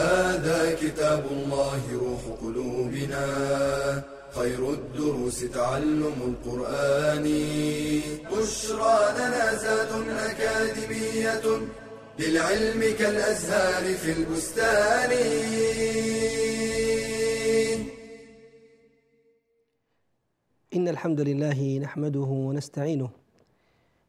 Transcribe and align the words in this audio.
هذا 0.00 0.74
كتاب 0.74 1.24
الله 1.30 1.80
روح 1.92 2.22
قلوبنا. 2.42 3.24
خير 4.30 4.70
الدروس 4.70 5.40
تعلم 5.40 6.18
القرآن. 6.30 7.26
بشرى 8.32 8.98
لنا 9.18 9.54
زاد 9.54 9.92
أكاديمية 10.08 11.44
للعلم 12.18 12.80
كالأزهار 12.98 13.94
في 13.94 14.12
البستان. 14.12 15.10
إن 20.76 20.88
الحمد 20.88 21.20
لله 21.20 21.78
نحمده 21.82 22.30
ونستعينه 22.48 23.10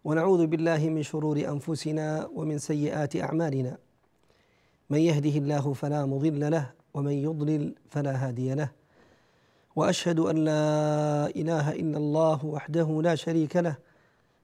ونعوذ 0.03 0.47
بالله 0.47 0.89
من 0.89 1.03
شرور 1.03 1.37
أنفسنا 1.37 2.29
ومن 2.35 2.57
سيئات 2.59 3.15
أعمالنا. 3.15 3.77
من 4.91 4.99
يهده 4.99 5.35
الله 5.39 5.73
فلا 5.73 6.05
مضل 6.05 6.51
له 6.51 6.71
ومن 6.93 7.11
يضلل 7.11 7.75
فلا 7.89 8.27
هادي 8.27 8.53
له. 8.53 8.69
وأشهد 9.75 10.19
أن 10.19 10.37
لا 10.49 10.65
إله 11.35 11.71
إلا 11.71 11.97
الله 11.97 12.45
وحده 12.45 13.01
لا 13.01 13.15
شريك 13.15 13.55
له 13.55 13.75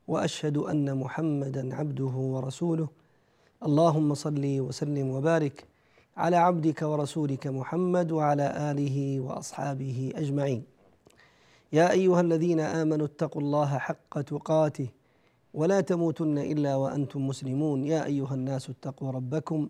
وأشهد 0.08 0.58
أن 0.58 0.98
محمدا 0.98 1.76
عبده 1.76 2.16
ورسوله. 2.34 2.88
اللهم 3.66 4.14
صل 4.14 4.46
وسلم 4.60 5.08
وبارك 5.10 5.66
على 6.18 6.36
عبدك 6.36 6.82
ورسولك 6.82 7.48
محمد 7.48 8.12
وعلى 8.12 8.72
آله 8.72 9.20
وأصحابه 9.20 10.14
أجمعين. 10.16 10.64
يا 11.74 11.92
أيها 11.92 12.22
الذين 12.22 12.60
آمنوا 12.60 13.06
اتقوا 13.06 13.42
الله 13.42 13.78
حق 13.78 14.22
تقاته 14.22 14.88
ولا 15.54 15.82
تموتن 15.82 16.38
إلا 16.38 16.76
وأنتم 16.76 17.28
مسلمون. 17.28 17.84
يا 17.84 18.06
أيها 18.06 18.34
الناس 18.34 18.70
اتقوا 18.70 19.12
ربكم 19.12 19.70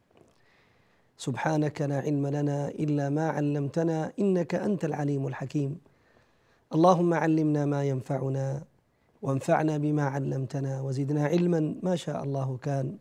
سبحانك 1.27 1.81
لا 1.81 1.99
علم 1.99 2.27
لنا 2.27 2.69
إلا 2.69 3.09
ما 3.09 3.29
علمتنا 3.29 4.11
إنك 4.19 4.55
أنت 4.55 4.85
العليم 4.85 5.27
الحكيم. 5.27 5.77
اللهم 6.75 7.13
علمنا 7.13 7.65
ما 7.65 7.83
ينفعنا 7.83 8.63
وانفعنا 9.21 9.77
بما 9.77 10.03
علمتنا 10.03 10.81
وزدنا 10.81 11.25
علما 11.25 11.75
ما 11.83 11.95
شاء 11.95 12.23
الله 12.23 12.57
كان. 12.61 12.97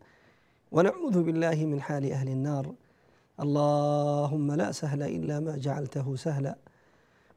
ونعوذ 0.72 1.22
بالله 1.22 1.64
من 1.64 1.80
حال 1.80 2.12
أهل 2.12 2.28
النار. 2.28 2.66
اللهم 3.40 4.52
لا 4.52 4.72
سهل 4.72 5.02
إلا 5.02 5.40
ما 5.40 5.56
جعلته 5.56 6.16
سهلا 6.16 6.56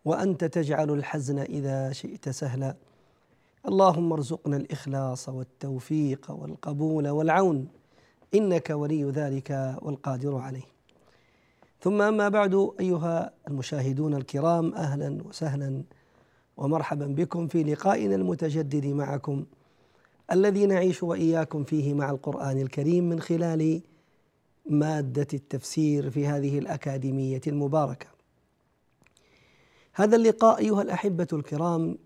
وأنت 0.06 0.44
تجعل 0.44 0.90
الحزن 0.92 1.40
إذا 1.40 1.92
شئت 1.92 2.30
سهلا 2.30 2.76
اللهم 3.68 4.14
ارزقنا 4.14 4.58
الإخلاص 4.58 5.30
والتوفيق 5.30 6.32
والقبول 6.32 7.10
والعون. 7.10 7.68
إنك 8.36 8.70
ولي 8.70 9.04
ذلك 9.04 9.50
والقادر 9.82 10.38
عليه. 10.38 10.73
ثم 11.84 12.02
أما 12.02 12.30
بعد 12.30 12.72
أيها 12.80 13.34
المشاهدون 13.48 14.14
الكرام 14.14 14.74
أهلا 14.74 15.24
وسهلا 15.24 15.84
ومرحبا 16.58 17.06
بكم 17.06 17.48
في 17.48 17.64
لقائنا 17.64 18.16
المتجدد 18.16 18.86
معكم 18.86 19.46
الذي 20.32 20.66
نعيش 20.66 21.04
وإياكم 21.04 21.64
فيه 21.64 21.94
مع 21.94 22.10
القرآن 22.10 22.62
الكريم 22.62 23.10
من 23.10 23.20
خلال 23.20 23.82
مادة 24.66 25.28
التفسير 25.34 26.10
في 26.10 26.28
هذه 26.28 26.60
الأكاديمية 26.60 27.42
المباركة. 27.48 28.08
هذا 29.94 30.16
اللقاء 30.16 30.60
أيها 30.60 30.82
الأحبة 30.82 31.28
الكرام 31.34 31.98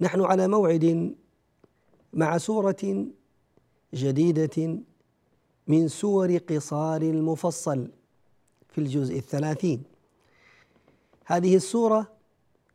نحن 0.00 0.20
على 0.20 0.48
موعد 0.48 1.14
مع 2.12 2.38
سورة 2.38 3.06
جديدة 3.94 4.78
من 5.66 5.88
سور 5.88 6.36
قصار 6.36 7.02
المفصل. 7.02 7.99
في 8.72 8.78
الجزء 8.78 9.18
الثلاثين. 9.18 9.82
هذه 11.24 11.56
السورة 11.56 12.12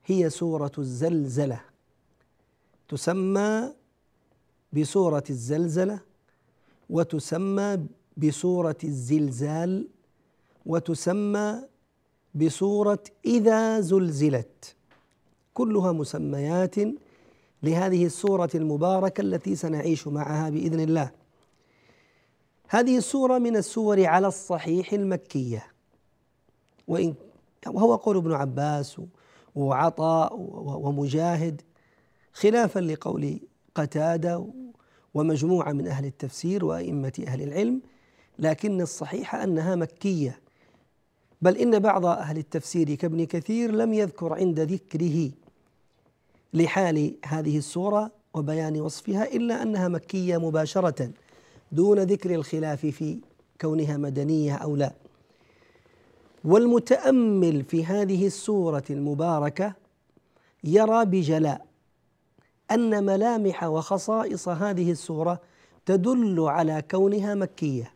هي 0.05 0.29
سورة 0.29 0.71
الزلزلة. 0.77 1.61
تسمى 2.89 3.73
بسورة 4.73 5.23
الزلزلة 5.29 5.99
وتسمى 6.89 7.85
بسورة 8.17 8.77
الزلزال 8.83 9.87
وتسمى 10.65 11.61
بصورة 12.35 13.03
إذا 13.25 13.79
زلزلت. 13.79 14.75
كلها 15.53 15.91
مسميات 15.91 16.75
لهذه 17.63 18.05
السورة 18.05 18.49
المباركة 18.55 19.21
التي 19.21 19.55
سنعيش 19.55 20.07
معها 20.07 20.49
بإذن 20.49 20.79
الله. 20.79 21.11
هذه 22.67 22.97
السورة 22.97 23.37
من 23.37 23.55
السور 23.55 24.05
على 24.05 24.27
الصحيح 24.27 24.93
المكية. 24.93 25.74
وإن 26.87 27.13
وهو 27.67 27.95
قول 27.95 28.17
ابن 28.17 28.33
عباس 28.33 29.01
وعطاء 29.55 30.35
ومجاهد 30.65 31.61
خلافا 32.33 32.79
لقول 32.79 33.39
قتادة 33.75 34.47
ومجموعة 35.13 35.71
من 35.71 35.87
أهل 35.87 36.05
التفسير 36.05 36.65
وأئمة 36.65 37.23
أهل 37.27 37.41
العلم 37.41 37.81
لكن 38.39 38.81
الصحيح 38.81 39.35
أنها 39.35 39.75
مكية. 39.75 40.39
بل 41.41 41.57
إن 41.57 41.79
بعض 41.79 42.05
أهل 42.05 42.37
التفسير 42.37 42.95
كابن 42.95 43.25
كثير 43.25 43.71
لم 43.71 43.93
يذكر 43.93 44.33
عند 44.33 44.59
ذكره 44.59 45.31
لحال 46.53 47.15
هذه 47.25 47.57
السورة 47.57 48.11
وبيان 48.33 48.81
وصفها 48.81 49.35
إلا 49.35 49.61
أنها 49.61 49.87
مكية 49.87 50.37
مباشرة 50.37 51.11
دون 51.71 51.99
ذكر 51.99 52.35
الخلاف 52.35 52.85
في 52.85 53.19
كونها 53.61 53.97
مدنية 53.97 54.55
أو 54.55 54.75
لا. 54.75 55.04
والمتأمل 56.45 57.63
في 57.63 57.85
هذه 57.85 58.27
السورة 58.27 58.83
المباركة 58.89 59.73
يرى 60.63 61.05
بجلاء 61.05 61.65
أن 62.71 63.03
ملامح 63.05 63.63
وخصائص 63.63 64.47
هذه 64.47 64.91
السورة 64.91 65.41
تدل 65.85 66.39
على 66.39 66.83
كونها 66.91 67.35
مكية 67.35 67.93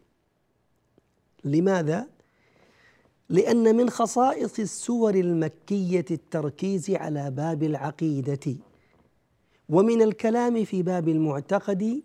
لماذا؟ 1.43 2.07
لأن 3.29 3.75
من 3.75 3.89
خصائص 3.89 4.59
السور 4.59 5.15
المكية 5.15 6.05
التركيز 6.11 6.91
على 6.91 7.31
باب 7.31 7.63
العقيدة 7.63 8.55
ومن 9.69 10.01
الكلام 10.01 10.65
في 10.65 10.83
باب 10.83 11.07
المعتقد 11.07 12.01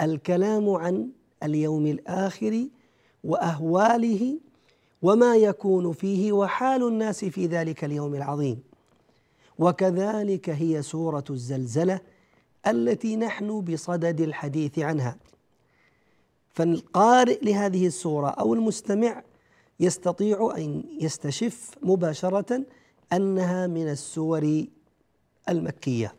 الكلام 0.00 0.70
عن 0.70 1.10
اليوم 1.42 1.86
الآخر 1.86 2.68
وأهواله 3.24 4.38
وما 5.04 5.36
يكون 5.36 5.92
فيه 5.92 6.32
وحال 6.32 6.88
الناس 6.88 7.24
في 7.24 7.46
ذلك 7.46 7.84
اليوم 7.84 8.14
العظيم. 8.14 8.62
وكذلك 9.58 10.50
هي 10.50 10.82
سورة 10.82 11.24
الزلزلة 11.30 12.00
التي 12.66 13.16
نحن 13.16 13.60
بصدد 13.60 14.20
الحديث 14.20 14.78
عنها. 14.78 15.16
فالقارئ 16.52 17.44
لهذه 17.44 17.86
السورة 17.86 18.28
أو 18.28 18.54
المستمع 18.54 19.22
يستطيع 19.80 20.54
أن 20.56 20.84
يستشف 21.00 21.70
مباشرة 21.82 22.64
أنها 23.12 23.66
من 23.66 23.88
السور 23.88 24.64
المكية. 25.48 26.14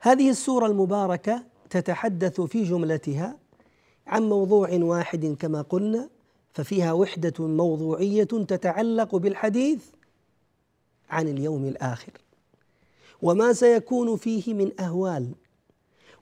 هذه 0.00 0.30
السورة 0.30 0.66
المباركة 0.66 1.44
تتحدث 1.70 2.40
في 2.40 2.64
جملتها 2.64 3.38
عن 4.06 4.22
موضوع 4.22 4.68
واحد 4.72 5.36
كما 5.38 5.62
قلنا 5.62 6.17
ففيها 6.58 6.92
وحدة 6.92 7.46
موضوعية 7.46 8.24
تتعلق 8.24 9.16
بالحديث 9.16 9.84
عن 11.10 11.28
اليوم 11.28 11.64
الآخر. 11.64 12.12
وما 13.22 13.52
سيكون 13.52 14.16
فيه 14.16 14.54
من 14.54 14.80
أهوال. 14.80 15.28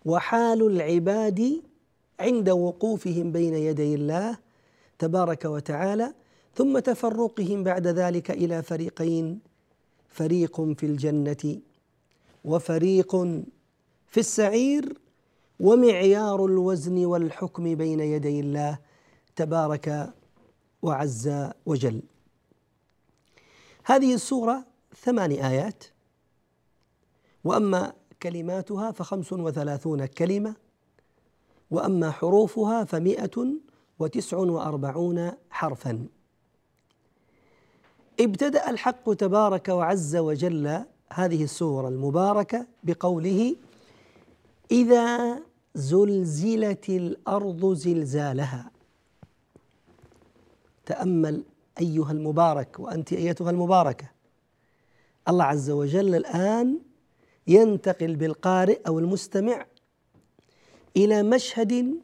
وحال 0.04 0.62
العباد 0.66 1.62
عند 2.20 2.50
وقوفهم 2.50 3.32
بين 3.32 3.54
يدي 3.54 3.94
الله 3.94 4.38
تبارك 4.98 5.44
وتعالى 5.44 6.14
ثم 6.54 6.78
تفرقهم 6.78 7.64
بعد 7.64 7.86
ذلك 7.86 8.30
إلى 8.30 8.62
فريقين 8.62 9.40
فريق 10.08 10.60
في 10.60 10.86
الجنة 10.86 11.60
وفريق 12.44 13.16
في 14.08 14.20
السعير 14.20 14.98
ومعيار 15.60 16.46
الوزن 16.46 17.04
والحكم 17.04 17.74
بين 17.74 18.00
يدي 18.00 18.40
الله 18.40 18.78
تبارك 19.36 20.15
وعز 20.86 21.50
وجل. 21.66 22.02
هذه 23.84 24.14
السورة 24.14 24.64
ثمان 24.96 25.30
آيات 25.32 25.84
وأما 27.44 27.92
كلماتها 28.22 28.90
فخمس 28.90 29.32
وثلاثون 29.32 30.06
كلمة 30.06 30.54
وأما 31.70 32.10
حروفها 32.10 32.84
فمائه 32.84 33.54
وتسع 33.98 34.36
وأربعون 34.36 35.32
حرفا. 35.50 36.06
ابتدأ 38.20 38.70
الحق 38.70 39.14
تبارك 39.14 39.68
وعز 39.68 40.16
وجل 40.16 40.84
هذه 41.12 41.44
السورة 41.44 41.88
المباركة 41.88 42.66
بقوله 42.82 43.56
إذا 44.70 45.36
زلزلت 45.74 46.88
الأرض 46.88 47.72
زلزالها 47.74 48.70
تأمل 50.86 51.42
أيها 51.80 52.12
المبارك 52.12 52.80
وأنت 52.80 53.12
أيتها 53.12 53.50
المباركة. 53.50 54.10
الله 55.28 55.44
عز 55.44 55.70
وجل 55.70 56.14
الآن 56.14 56.78
ينتقل 57.46 58.16
بالقارئ 58.16 58.80
أو 58.86 58.98
المستمع 58.98 59.66
إلى 60.96 61.22
مشهد 61.22 62.00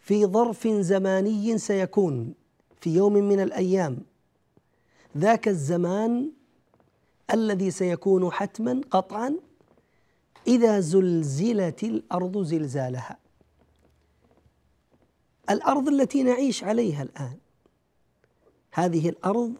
في 0.00 0.26
ظرف 0.26 0.68
زماني 0.68 1.58
سيكون 1.58 2.34
في 2.80 2.94
يوم 2.94 3.12
من 3.12 3.40
الأيام. 3.40 3.98
ذاك 5.16 5.48
الزمان 5.48 6.30
الذي 7.34 7.70
سيكون 7.70 8.32
حتما 8.32 8.80
قطعا 8.90 9.36
إذا 10.46 10.80
زلزلت 10.80 11.84
الأرض 11.84 12.42
زلزالها. 12.42 13.18
الأرض 15.50 15.88
التي 15.88 16.22
نعيش 16.22 16.64
عليها 16.64 17.02
الآن 17.02 17.36
هذه 18.76 19.08
الأرض 19.08 19.52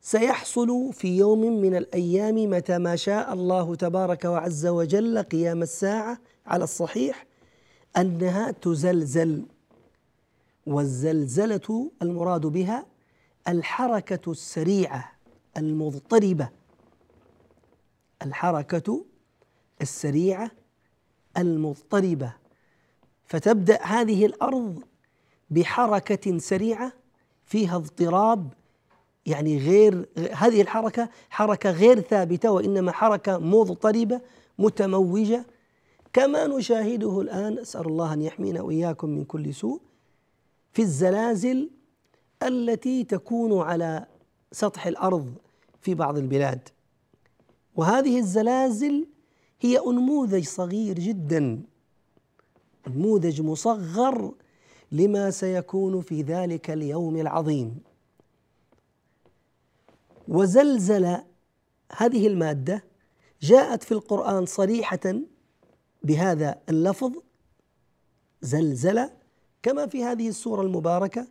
سيحصل 0.00 0.92
في 0.92 1.16
يوم 1.16 1.60
من 1.60 1.76
الأيام 1.76 2.50
متى 2.50 2.78
ما 2.78 2.96
شاء 2.96 3.32
الله 3.32 3.74
تبارك 3.74 4.24
وعز 4.24 4.66
وجل 4.66 5.22
قيام 5.22 5.62
الساعة 5.62 6.18
على 6.46 6.64
الصحيح 6.64 7.26
أنها 7.96 8.50
تزلزل. 8.50 9.46
والزلزلة 10.66 11.90
المراد 12.02 12.46
بها 12.46 12.86
الحركة 13.48 14.30
السريعة 14.30 15.12
المضطربة. 15.56 16.48
الحركة 18.22 19.04
السريعة 19.82 20.50
المضطربة. 21.38 22.32
فتبدأ 23.24 23.82
هذه 23.82 24.26
الأرض 24.26 24.82
بحركة 25.50 26.38
سريعة 26.38 26.92
فيها 27.48 27.76
اضطراب 27.76 28.52
يعني 29.26 29.58
غير 29.58 30.08
هذه 30.32 30.62
الحركة 30.62 31.08
حركة 31.30 31.70
غير 31.70 32.00
ثابتة 32.00 32.50
وإنما 32.50 32.92
حركة 32.92 33.38
مضطربة 33.38 34.20
متموجة. 34.58 35.46
كما 36.12 36.46
نشاهده 36.46 37.20
الآن 37.20 37.58
أسأل 37.58 37.86
الله 37.86 38.12
أن 38.12 38.22
يحمينا 38.22 38.60
وإياكم 38.62 39.08
من 39.08 39.24
كل 39.24 39.54
سوء 39.54 39.80
في 40.72 40.82
الزلازل 40.82 41.70
التي 42.42 43.04
تكون 43.04 43.60
على 43.60 44.06
سطح 44.52 44.86
الأرض 44.86 45.34
في 45.80 45.94
بعض 45.94 46.18
البلاد. 46.18 46.68
وهذه 47.76 48.18
الزلازل 48.18 49.06
هي 49.60 49.78
أنموذج 49.78 50.44
صغير 50.44 50.98
جدا 50.98 51.62
نموذج 52.88 53.42
مصغر 53.42 54.32
لما 54.92 55.30
سيكون 55.30 56.00
في 56.00 56.22
ذلك 56.22 56.70
اليوم 56.70 57.16
العظيم. 57.16 57.78
وزلزل 60.28 61.16
هذه 61.96 62.26
المادة 62.26 62.84
جاءت 63.42 63.82
في 63.82 63.92
القرآن 63.92 64.46
صريحة 64.46 65.14
بهذا 66.02 66.60
اللفظ 66.68 67.12
زلزل 68.42 69.10
كما 69.62 69.86
في 69.86 70.04
هذه 70.04 70.28
السورة 70.28 70.62
المباركة 70.62 71.26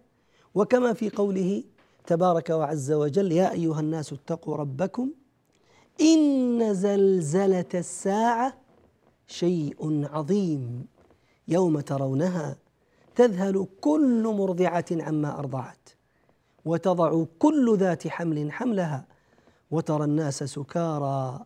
وكما 0.56 0.94
في 0.94 1.10
قوله 1.10 1.64
تبارك 2.08 2.50
وعز 2.50 2.92
وجل 2.92 3.32
يا 3.32 3.52
أيها 3.52 3.80
الناس 3.80 4.14
اتقوا 4.14 4.56
ربكم 4.56 5.12
إن 6.02 6.74
زلزلة 6.74 7.66
الساعة 7.74 8.58
شيء 9.28 10.08
عظيم 10.14 10.86
يوم 11.48 11.80
ترونها. 11.80 12.58
تذهل 13.18 13.68
كل 13.82 14.24
مرضعة 14.24 14.86
عما 14.92 15.40
أرضعت 15.40 15.90
وتضع 16.66 17.24
كل 17.40 17.78
ذات 17.78 18.08
حمل 18.08 18.52
حملها 18.52 19.06
وترى 19.72 20.04
الناس 20.04 20.44
سكارى 20.44 21.46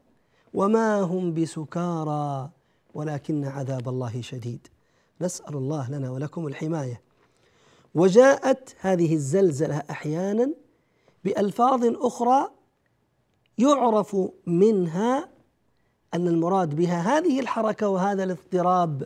وما 0.54 1.02
هم 1.02 1.34
بسكارى 1.34 2.50
ولكن 2.94 3.46
عذاب 3.46 3.90
الله 3.90 4.22
شديد. 4.22 4.68
نسأل 5.22 5.56
الله 5.56 5.92
لنا 5.92 6.12
ولكم 6.12 6.48
الحماية. 6.48 7.02
وجاءت 7.96 8.76
هذه 8.80 9.14
الزلزلة 9.14 9.84
أحيانا 9.90 10.54
بألفاظ 11.24 11.86
أخرى 11.86 12.52
يعرف 13.58 14.18
منها 14.46 15.30
أن 16.14 16.28
المراد 16.28 16.76
بها 16.76 17.18
هذه 17.18 17.40
الحركة 17.40 17.90
وهذا 17.90 18.24
الاضطراب. 18.24 19.04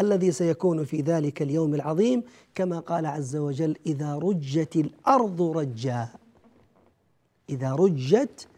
الذي 0.00 0.32
سيكون 0.32 0.84
في 0.84 1.00
ذلك 1.00 1.42
اليوم 1.42 1.74
العظيم 1.74 2.22
كما 2.54 2.80
قال 2.80 3.06
عز 3.06 3.36
وجل 3.36 3.76
إذا 3.86 4.14
رجت 4.14 4.76
الأرض 4.76 5.42
رجا. 5.42 6.08
إذا 7.50 7.72
رجت 7.72 8.48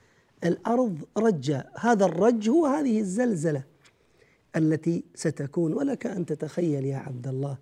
الأرض 0.44 0.98
رجا. 1.16 1.70
هذا 1.74 2.04
الرج 2.04 2.48
هو 2.48 2.66
هذه 2.66 3.00
الزلزلة 3.00 3.62
التي 4.56 5.04
ستكون. 5.14 5.72
ولك 5.72 6.06
أن 6.06 6.26
تتخيل 6.26 6.84
يا 6.84 6.96
عبد 6.96 7.28
الله 7.28 7.58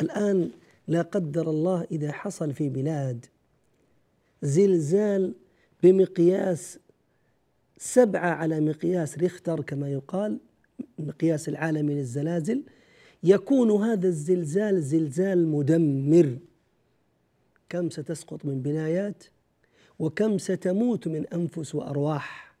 الآن 0.00 0.50
لا 0.88 1.02
قدر 1.02 1.50
الله 1.50 1.86
إذا 1.90 2.12
حصل 2.12 2.52
في 2.52 2.68
بلاد 2.68 3.26
زلزال 4.42 5.34
بمقياس 5.82 6.78
سبعة 7.78 8.30
على 8.30 8.60
مقياس 8.60 9.18
ريختر 9.18 9.60
كما 9.60 9.88
يقال 9.88 10.38
المقياس 10.98 11.48
العالمي 11.48 11.94
للزلازل. 11.94 12.62
يكون 13.22 13.70
هذا 13.70 14.08
الزلزال 14.08 14.82
زلزال 14.82 15.48
مدمر. 15.48 16.38
كم 17.68 17.90
ستسقط 17.90 18.44
من 18.44 18.62
بنايات 18.62 19.24
وكم 19.98 20.38
ستموت 20.38 21.08
من 21.08 21.26
أنفس 21.26 21.74
وأرواح. 21.74 22.54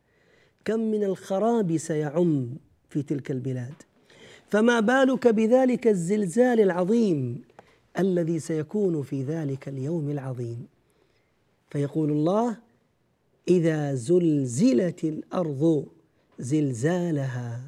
كم 0.64 0.80
من 0.80 1.04
الخراب 1.04 1.76
سيعم 1.76 2.48
في 2.88 3.02
تلك 3.02 3.30
البلاد. 3.30 3.74
فما 4.46 4.80
بالك 4.80 5.28
بذلك 5.28 5.86
الزلزال 5.86 6.60
العظيم 6.60 7.42
الذي 7.98 8.38
سيكون 8.38 9.02
في 9.02 9.22
ذلك 9.22 9.68
اليوم 9.68 10.10
العظيم؟ 10.10 10.66
فيقول 11.70 12.10
الله 12.10 12.56
إذا 13.48 13.94
زلزلت 13.94 15.04
الأرض 15.04 15.86
زلزالها 16.38 17.60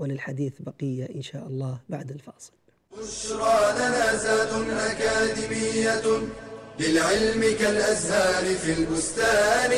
وللحديث 0.00 0.54
بقية 0.60 1.04
إن 1.14 1.22
شاء 1.22 1.46
الله 1.46 1.78
بعد 1.88 2.10
الفاصل. 2.10 2.52
بشرى 2.98 3.58
لنا 3.78 4.16
زاد 4.16 4.52
أكاديمية 4.70 6.06
للعلم 6.80 7.42
كالأزهار 7.58 8.44
في 8.54 8.72
البستان. 8.78 9.72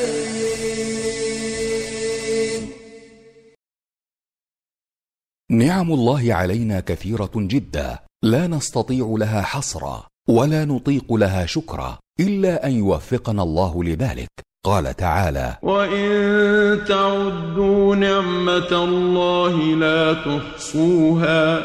نعم 5.50 5.92
الله 5.92 6.34
علينا 6.34 6.80
كثيرة 6.80 7.30
جدا. 7.36 7.98
لا 8.22 8.46
نستطيع 8.46 9.14
لها 9.18 9.42
حصرا 9.42 10.08
ولا 10.28 10.64
نطيق 10.64 11.12
لها 11.12 11.46
شكرا 11.46 11.98
إلا 12.20 12.66
أن 12.66 12.72
يوفقنا 12.72 13.42
الله 13.42 13.84
لذلك. 13.84 14.30
قال 14.64 14.96
تعالى 14.96 15.56
وان 15.62 16.84
تعدوا 16.88 17.96
نعمه 17.96 18.84
الله 18.84 19.56
لا 19.76 20.12
تحصوها 20.12 21.58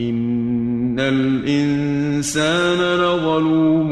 إن 0.00 1.00
الإنسان 1.00 2.78
لظلوم 2.98 3.90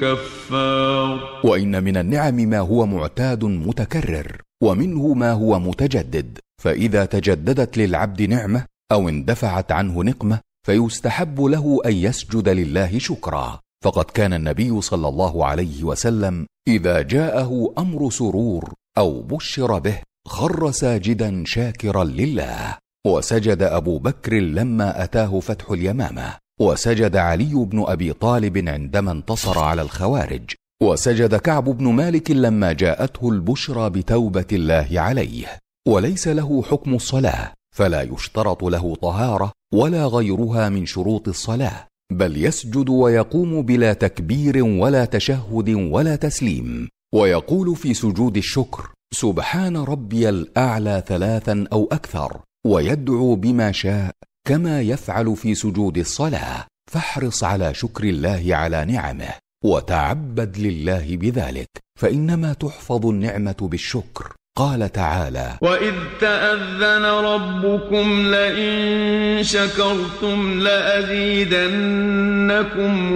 كفار 0.00 1.40
وان 1.44 1.84
من 1.84 1.96
النعم 1.96 2.34
ما 2.34 2.58
هو 2.58 2.86
معتاد 2.86 3.44
متكرر 3.44 4.42
ومنه 4.62 5.14
ما 5.14 5.32
هو 5.32 5.58
متجدد 5.58 6.38
فاذا 6.62 7.04
تجددت 7.04 7.78
للعبد 7.78 8.22
نعمه 8.22 8.64
أو 8.92 9.08
اندفعت 9.08 9.72
عنه 9.72 10.04
نقمه 10.04 10.40
فيستحب 10.66 11.40
له 11.40 11.80
ان 11.86 11.92
يسجد 11.92 12.48
لله 12.48 12.98
شكرا 12.98 13.60
فقد 13.88 14.04
كان 14.04 14.32
النبي 14.32 14.80
صلى 14.80 15.08
الله 15.08 15.44
عليه 15.44 15.84
وسلم 15.84 16.46
إذا 16.68 17.02
جاءه 17.02 17.74
أمر 17.78 18.10
سرور 18.10 18.74
أو 18.98 19.22
بشر 19.22 19.78
به 19.78 19.98
خر 20.26 20.70
ساجدا 20.70 21.42
شاكرا 21.46 22.04
لله. 22.04 22.78
وسجد 23.06 23.62
أبو 23.62 23.98
بكر 23.98 24.34
لما 24.34 25.04
أتاه 25.04 25.40
فتح 25.40 25.70
اليمامة. 25.70 26.34
وسجد 26.60 27.16
علي 27.16 27.54
بن 27.54 27.84
أبي 27.88 28.12
طالب 28.12 28.68
عندما 28.68 29.12
انتصر 29.12 29.58
على 29.58 29.82
الخوارج. 29.82 30.54
وسجد 30.82 31.34
كعب 31.34 31.64
بن 31.64 31.92
مالك 31.92 32.30
لما 32.30 32.72
جاءته 32.72 33.28
البشرى 33.30 33.90
بتوبة 33.90 34.46
الله 34.52 34.88
عليه. 34.92 35.58
وليس 35.88 36.28
له 36.28 36.62
حكم 36.62 36.94
الصلاة 36.94 37.52
فلا 37.76 38.02
يشترط 38.02 38.64
له 38.64 38.94
طهارة 38.94 39.52
ولا 39.74 40.06
غيرها 40.06 40.68
من 40.68 40.86
شروط 40.86 41.28
الصلاة. 41.28 41.87
بل 42.12 42.44
يسجد 42.44 42.88
ويقوم 42.88 43.62
بلا 43.62 43.92
تكبير 43.92 44.64
ولا 44.64 45.04
تشهد 45.04 45.68
ولا 45.68 46.16
تسليم 46.16 46.88
ويقول 47.14 47.76
في 47.76 47.94
سجود 47.94 48.36
الشكر 48.36 48.90
سبحان 49.14 49.76
ربي 49.76 50.28
الأعلى 50.28 51.02
ثلاثا 51.06 51.64
أو 51.72 51.88
أكثر 51.92 52.40
ويدعو 52.66 53.34
بما 53.34 53.72
شاء 53.72 54.10
كما 54.46 54.80
يفعل 54.80 55.36
في 55.36 55.54
سجود 55.54 55.98
الصلاة 55.98 56.66
فاحرص 56.90 57.44
على 57.44 57.74
شكر 57.74 58.04
الله 58.04 58.56
على 58.56 58.84
نعمه 58.84 59.34
وتعبد 59.64 60.58
لله 60.58 61.16
بذلك 61.16 61.68
فإنما 62.00 62.52
تحفظ 62.52 63.06
النعمة 63.06 63.56
بالشكر. 63.60 64.34
قال 64.58 64.92
تعالى 64.92 65.58
وإذ 65.62 65.94
تأذن 66.20 67.04
ربكم 67.04 68.26
لئن 68.26 69.42
شكرتم 69.42 70.60
لأزيدنكم 70.60 71.72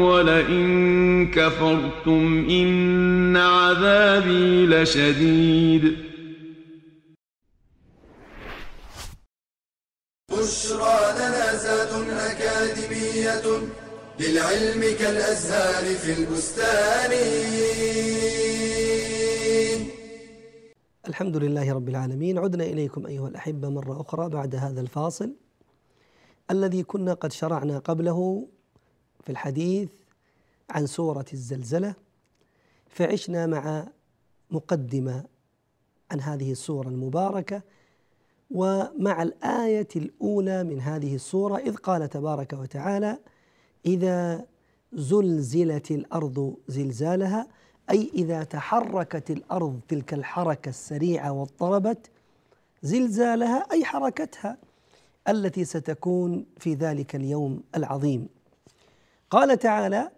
ولئن 0.01 1.31
كفرتم 1.31 2.47
إن 2.51 3.37
عذابي 3.37 4.67
لشديد 4.67 5.97
بشرى 10.31 10.99
لنا 11.19 11.55
زاد 11.55 11.89
أكاديمية 12.31 13.43
للعلم 14.21 14.83
كالأزهار 14.99 15.85
في 15.95 16.13
البستان 16.13 17.13
الحمد 21.09 21.37
لله 21.37 21.73
رب 21.73 21.89
العالمين. 21.89 22.39
عدنا 22.39 22.65
إليكم 22.65 23.07
أيها 23.07 23.29
الأحبة 23.29 23.69
مرة 23.69 24.01
أخرى 24.01 24.29
بعد 24.29 24.55
هذا 24.55 24.81
الفاصل 24.81 25.35
الذي 26.51 26.83
كنا 26.83 27.15
قد 27.15 27.33
شرعنا 27.33 27.79
قبله 27.79 28.49
في 29.25 29.33
الحديث 29.33 29.91
عن 30.71 30.87
سورة 30.87 31.25
الزلزلة 31.33 31.95
فعشنا 32.89 33.47
مع 33.47 33.89
مقدمة 34.51 35.25
عن 36.11 36.21
هذه 36.21 36.53
السورة 36.53 36.89
المباركة 36.89 37.63
ومع 38.51 39.23
الآية 39.23 39.89
الأولى 39.97 40.65
من 40.65 40.81
هذه 40.81 41.15
السورة 41.15 41.57
إذ 41.57 41.77
قال 41.77 42.09
تبارك 42.09 42.53
وتعالى 42.53 43.19
إذا 43.87 44.47
زلزلت 44.93 45.91
الأرض 45.91 46.57
زلزالها 46.69 47.49
أي 47.91 48.11
إذا 48.15 48.45
تحركت 48.45 49.31
الأرض 49.31 49.81
تلك 49.89 50.15
الحركة 50.15 50.69
السريعة 50.69 51.33
واضطربت 51.33 52.11
زلزالها 52.83 53.67
أي 53.73 53.85
حركتها 53.85 54.57
التي 55.29 55.65
ستكون 55.65 56.47
في 56.59 56.75
ذلك 56.75 57.17
اليوم 57.17 57.63
العظيم. 57.77 58.29
قال 59.31 59.59
تعالى 59.59 60.11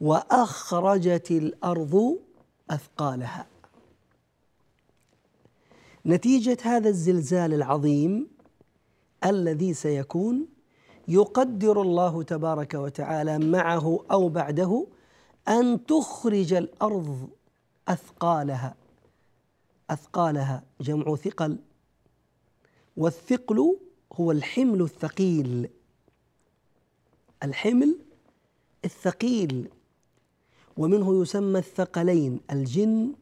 وأخرجت 0.00 1.30
الأرض 1.30 2.18
أثقالها. 2.70 3.46
نتيجة 6.06 6.56
هذا 6.62 6.88
الزلزال 6.88 7.54
العظيم 7.54 8.28
الذي 9.24 9.74
سيكون 9.74 10.46
يقدر 11.08 11.82
الله 11.82 12.22
تبارك 12.22 12.74
وتعالى 12.74 13.38
معه 13.38 14.04
أو 14.10 14.28
بعده 14.28 14.86
أن 15.48 15.86
تخرج 15.86 16.52
الأرض 16.52 17.28
أثقالها. 17.88 18.74
أثقالها 19.90 20.62
جمع 20.80 21.16
ثقل. 21.16 21.58
والثقل 22.96 23.76
هو 24.12 24.32
الحمل 24.32 24.82
الثقيل. 24.82 25.68
الحمل 27.42 27.98
الثقيل. 28.84 29.68
ومنه 30.76 31.22
يسمى 31.22 31.58
الثقلين 31.58 32.40
الجن 32.50 33.12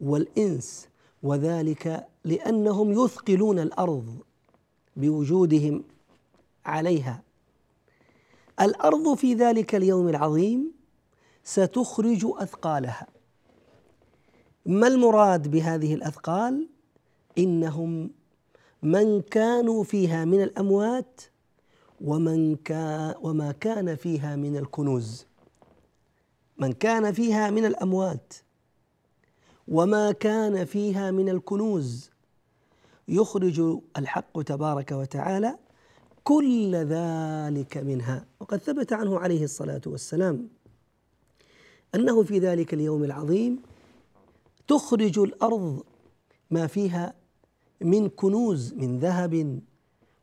والإنس. 0.00 0.88
وذلك 1.22 2.08
لأنهم 2.24 3.04
يثقلون 3.04 3.58
الأرض 3.58 4.18
بوجودهم 4.96 5.84
عليها. 6.64 7.22
الأرض 8.60 9.14
في 9.14 9.34
ذلك 9.34 9.74
اليوم 9.74 10.08
العظيم 10.08 10.75
ستخرج 11.46 12.26
أثقالها. 12.38 13.06
ما 14.66 14.86
المراد 14.86 15.48
بهذه 15.48 15.94
الأثقال؟ 15.94 16.68
إنهم 17.38 18.10
من 18.82 19.20
كانوا 19.20 19.84
فيها 19.84 20.24
من 20.24 20.42
الأموات 20.42 21.20
ومن 22.00 22.56
كان 22.56 23.14
وما 23.22 23.52
كان 23.52 23.96
فيها 23.96 24.36
من 24.36 24.56
الكنوز. 24.56 25.26
من 26.58 26.72
كان 26.72 27.12
فيها 27.12 27.50
من 27.50 27.64
الأموات 27.64 28.34
وما 29.68 30.12
كان 30.12 30.64
فيها 30.64 31.10
من 31.10 31.28
الكنوز. 31.28 32.10
يخرج 33.08 33.80
الحق 33.96 34.42
تبارك 34.42 34.92
وتعالى 34.92 35.58
كل 36.24 36.74
ذلك 36.74 37.76
منها. 37.76 38.26
وقد 38.40 38.58
ثبت 38.58 38.92
عنه 38.92 39.18
عليه 39.18 39.44
الصلاة 39.44 39.82
والسلام. 39.86 40.55
أنه 41.96 42.22
في 42.22 42.38
ذلك 42.38 42.74
اليوم 42.74 43.04
العظيم 43.04 43.62
تخرج 44.68 45.18
الأرض 45.18 45.82
ما 46.50 46.66
فيها 46.66 47.14
من 47.80 48.08
كنوز 48.08 48.74
من 48.74 48.98
ذهب 48.98 49.60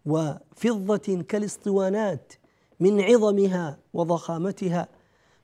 وفضة 0.06 1.22
كالاسطوانات 1.28 2.34
من 2.80 3.02
عظمها 3.02 3.80
وضخامتها. 3.94 4.88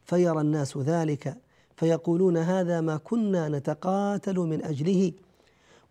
فيرى 0.10 0.42
الناس 0.42 0.78
ذلك 0.78 1.38
فيقولون 1.78 2.38
هذا 2.38 2.82
ما 2.82 2.98
كنا 2.98 3.50
نتقاتل 3.50 4.40
من 4.40 4.66
أجله 4.66 5.12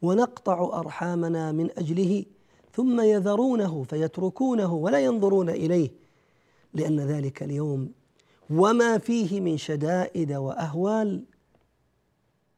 ونقطع 0.03 0.79
أرحامنا 0.81 1.53
من 1.53 1.71
أجله 1.79 2.25
ثم 2.73 3.01
يذرونه 3.01 3.83
فيتركونه 3.83 4.75
ولا 4.75 5.01
ينظرون 5.01 5.51
إليه 5.51 5.91
لأن 6.75 7.01
ذلك 7.01 7.43
اليوم 7.43 7.93
وما 8.51 8.99
فيه 8.99 9.41
من 9.41 9.57
شدائد 9.57 10.33
وأهوال 10.33 11.25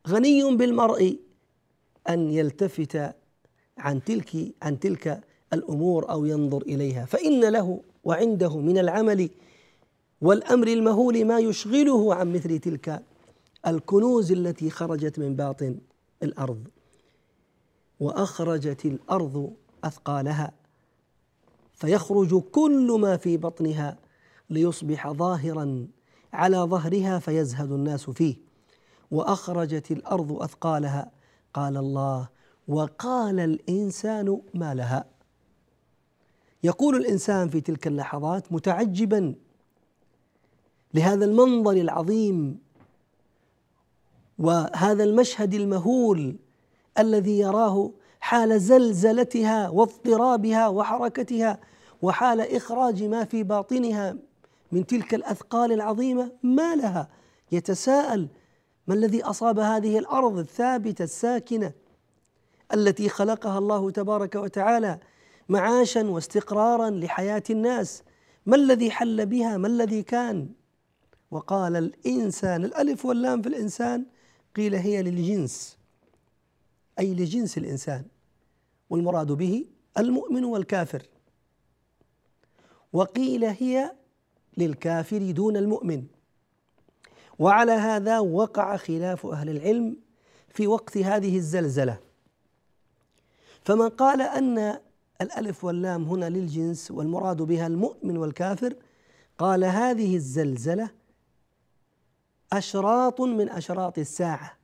غني 0.08 0.56
بالمرء 0.56 1.18
أن 2.08 2.30
يلتفت 2.30 3.14
عن 3.78 4.04
تلك 4.04 4.54
عن 4.62 4.80
تلك 4.80 5.20
الأمور 5.52 6.10
أو 6.10 6.24
ينظر 6.24 6.62
إليها. 6.62 7.04
فإن 7.04 7.44
له 7.48 7.80
وعنده 8.04 8.58
من 8.58 8.78
العمل 8.78 9.30
والأمر 10.20 10.68
المهول 10.68 11.24
ما 11.24 11.38
يشغله 11.38 12.14
عن 12.14 12.32
مثل 12.32 12.58
تلك 12.58 13.02
الكنوز 13.66 14.32
التي 14.32 14.70
خرجت 14.70 15.18
من 15.18 15.36
باطن 15.36 15.78
الأرض 16.22 16.68
وأخرجت 18.00 18.84
الأرض 18.84 19.52
أثقالها 19.84 20.52
فيخرج 21.72 22.42
كل 22.42 22.98
ما 23.00 23.16
في 23.16 23.36
بطنها 23.36 23.98
ليصبح 24.50 25.12
ظاهرا 25.12 25.86
على 26.32 26.56
ظهرها 26.56 27.18
فيزهد 27.18 27.72
الناس 27.72 28.10
فيه. 28.10 28.36
وأخرجت 29.10 29.90
الأرض 29.90 30.42
أثقالها. 30.42 31.10
قال 31.54 31.76
الله 31.76 32.28
وقال 32.68 33.40
الإنسان 33.40 34.40
ما 34.54 34.74
لها. 34.74 35.04
يقول 36.64 36.96
الإنسان 36.96 37.48
في 37.48 37.60
تلك 37.60 37.86
اللحظات 37.86 38.52
متعجبا 38.52 39.34
لهذا 40.94 41.24
المنظر 41.24 41.72
العظيم 41.72 42.58
وهذا 44.38 45.04
المشهد 45.04 45.54
المهول 45.54 46.36
الذي 46.98 47.38
يراه 47.38 47.90
حال 48.20 48.60
زلزلتها 48.60 49.68
واضطرابها 49.68 50.68
وحركتها 50.68 51.58
وحال 52.02 52.40
إخراج 52.40 53.02
ما 53.02 53.24
في 53.24 53.42
باطنها. 53.42 54.16
من 54.72 54.86
تلك 54.86 55.14
الأثقال 55.14 55.72
العظيمة 55.72 56.32
ما 56.42 56.76
لها؟ 56.76 57.08
يتساءل 57.52 58.28
ما 58.86 58.94
الذي 58.94 59.22
أصاب 59.22 59.58
هذه 59.58 59.98
الأرض 59.98 60.38
الثابتة 60.38 61.02
الساكنة 61.02 61.72
التي 62.74 63.08
خلقها 63.08 63.58
الله 63.58 63.90
تبارك 63.90 64.34
وتعالى 64.34 64.98
معاشا 65.48 66.02
واستقرارا 66.02 66.90
لحياة 66.90 67.42
الناس؟ 67.50 68.02
ما 68.46 68.56
الذي 68.56 68.90
حل 68.90 69.26
بها؟ 69.26 69.56
ما 69.56 69.68
الذي 69.68 70.02
كان؟ 70.02 70.48
وقال 71.30 71.76
الإنسان 71.76 72.64
الألف 72.64 73.06
واللام 73.06 73.42
في 73.42 73.48
الإنسان 73.48 74.06
قيل 74.56 74.74
هي 74.74 75.02
للجنس 75.02 75.78
أي 76.98 77.14
لجنس 77.14 77.58
الإنسان 77.58 78.04
والمراد 78.90 79.32
به 79.32 79.64
المؤمن 79.98 80.44
والكافر. 80.44 81.02
وقيل 82.92 83.44
هي 83.44 83.92
للكافر 84.56 85.30
دون 85.30 85.56
المؤمن. 85.56 86.04
وعلى 87.38 87.72
هذا 87.72 88.18
وقع 88.18 88.76
خلاف 88.76 89.26
أهل 89.26 89.50
العلم 89.50 89.96
في 90.48 90.66
وقت 90.66 90.98
هذه 90.98 91.36
الزلزلة. 91.36 91.98
فمن 93.62 93.88
قال 93.88 94.22
أن 94.22 94.78
الألف 95.20 95.64
واللام 95.64 96.04
هنا 96.04 96.28
للجنس 96.28 96.90
والمراد 96.90 97.42
بها 97.42 97.66
المؤمن 97.66 98.16
والكافر 98.16 98.74
قال 99.38 99.64
هذه 99.64 100.16
الزلزلة 100.16 100.90
أشراط 102.52 103.20
من 103.20 103.48
أشراط 103.48 103.98
الساعة 103.98 104.58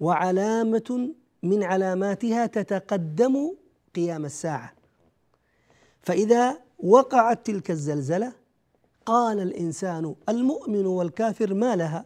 وعلامة 0.00 1.14
من 1.42 1.62
علاماتها 1.62 2.46
تتقدم 2.46 3.54
قيام 3.94 4.24
الساعة. 4.24 4.72
فإذا 6.02 6.58
وقعت 6.78 7.46
تلك 7.46 7.70
الزلزلة 7.70 8.32
قال 9.06 9.40
الإنسان 9.40 10.14
المؤمن 10.28 10.86
والكافر 10.86 11.54
ما 11.54 11.76
لها؟ 11.76 12.04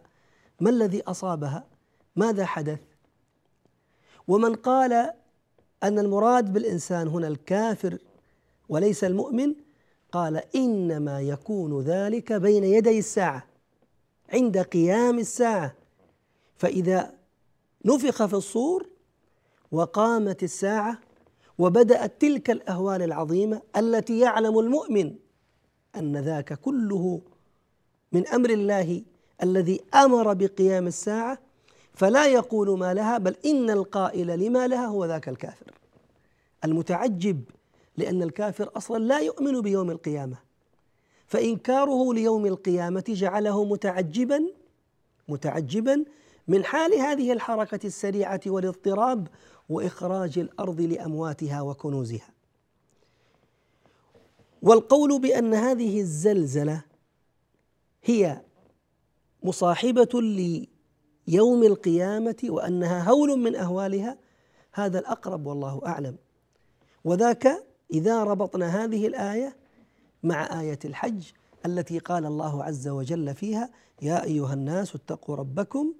ما 0.59 0.69
الذي 0.69 1.01
أصابها؟ 1.01 1.67
ماذا 2.15 2.45
حدث؟ 2.45 2.79
ومن 4.27 4.55
قال 4.55 4.93
أن 5.83 5.99
المراد 5.99 6.53
بالإنسان 6.53 7.07
هنا 7.07 7.27
الكافر 7.27 7.97
وليس 8.69 9.03
المؤمن 9.03 9.55
قال 10.11 10.43
إنما 10.55 11.21
يكون 11.21 11.81
ذلك 11.81 12.33
بين 12.33 12.63
يدي 12.63 12.99
الساعة 12.99 13.47
عند 14.33 14.57
قيام 14.57 15.19
الساعة. 15.19 15.75
فإذا 16.57 17.13
نفخ 17.85 18.25
في 18.25 18.33
الصور 18.33 18.89
وقامت 19.71 20.43
الساعة 20.43 20.99
وبدأت 21.57 22.21
تلك 22.21 22.49
الأهوال 22.49 23.01
العظيمة 23.01 23.61
التي 23.77 24.19
يعلم 24.19 24.59
المؤمن 24.59 25.15
أن 25.99 26.17
ذاك 26.17 26.53
كله 26.53 27.21
من 28.11 28.27
أمر 28.27 28.49
الله 28.49 29.01
الذي 29.43 29.81
أمر 29.93 30.33
بقيام 30.33 30.87
الساعة 30.87 31.39
فلا 31.93 32.27
يقول 32.27 32.79
ما 32.79 32.93
لها 32.93 33.17
بل 33.17 33.35
إن 33.45 33.69
القائل 33.69 34.39
لما 34.39 34.67
لها 34.67 34.85
هو 34.85 35.05
ذاك 35.05 35.29
الكافر. 35.29 35.71
المتعجب 36.65 37.43
لأن 37.97 38.23
الكافر 38.23 38.69
أصلا 38.75 39.03
لا 39.03 39.19
يؤمن 39.19 39.61
بيوم 39.61 39.91
القيامة. 39.91 40.37
فإنكاره 41.27 42.13
ليوم 42.13 42.45
القيامة 42.45 43.03
جعله 43.07 43.65
متعجبا 43.65 44.47
متعجبا 45.27 46.05
من 46.47 46.65
حال 46.65 46.93
هذه 46.93 47.33
الحركة 47.33 47.87
السريعة 47.87 48.41
والاضطراب 48.47 49.27
وإخراج 49.69 50.39
الأرض 50.39 50.81
لأمواتها 50.81 51.61
وكنوزها. 51.61 52.36
والقول 54.61 55.21
بأن 55.21 55.53
هذه 55.53 55.99
الزلزلة 56.01 56.83
هي 58.03 58.41
مصاحبة 59.43 60.21
ليوم 61.27 61.63
القيامة 61.63 62.35
وأنها 62.43 63.09
هول 63.09 63.39
من 63.39 63.55
أهوالها 63.55 64.17
هذا 64.73 64.99
الأقرب 64.99 65.45
والله 65.47 65.81
أعلم. 65.85 66.17
وذاك 67.03 67.65
إذا 67.93 68.23
ربطنا 68.23 68.83
هذه 68.83 69.07
الآية 69.07 69.55
مع 70.23 70.61
آية 70.61 70.79
الحج 70.85 71.31
التي 71.65 71.99
قال 71.99 72.25
الله 72.25 72.63
عز 72.63 72.87
وجل 72.87 73.33
فيها 73.35 73.69
يا 74.01 74.23
أيها 74.23 74.53
الناس 74.53 74.95
اتقوا 74.95 75.35
ربكم 75.35 75.93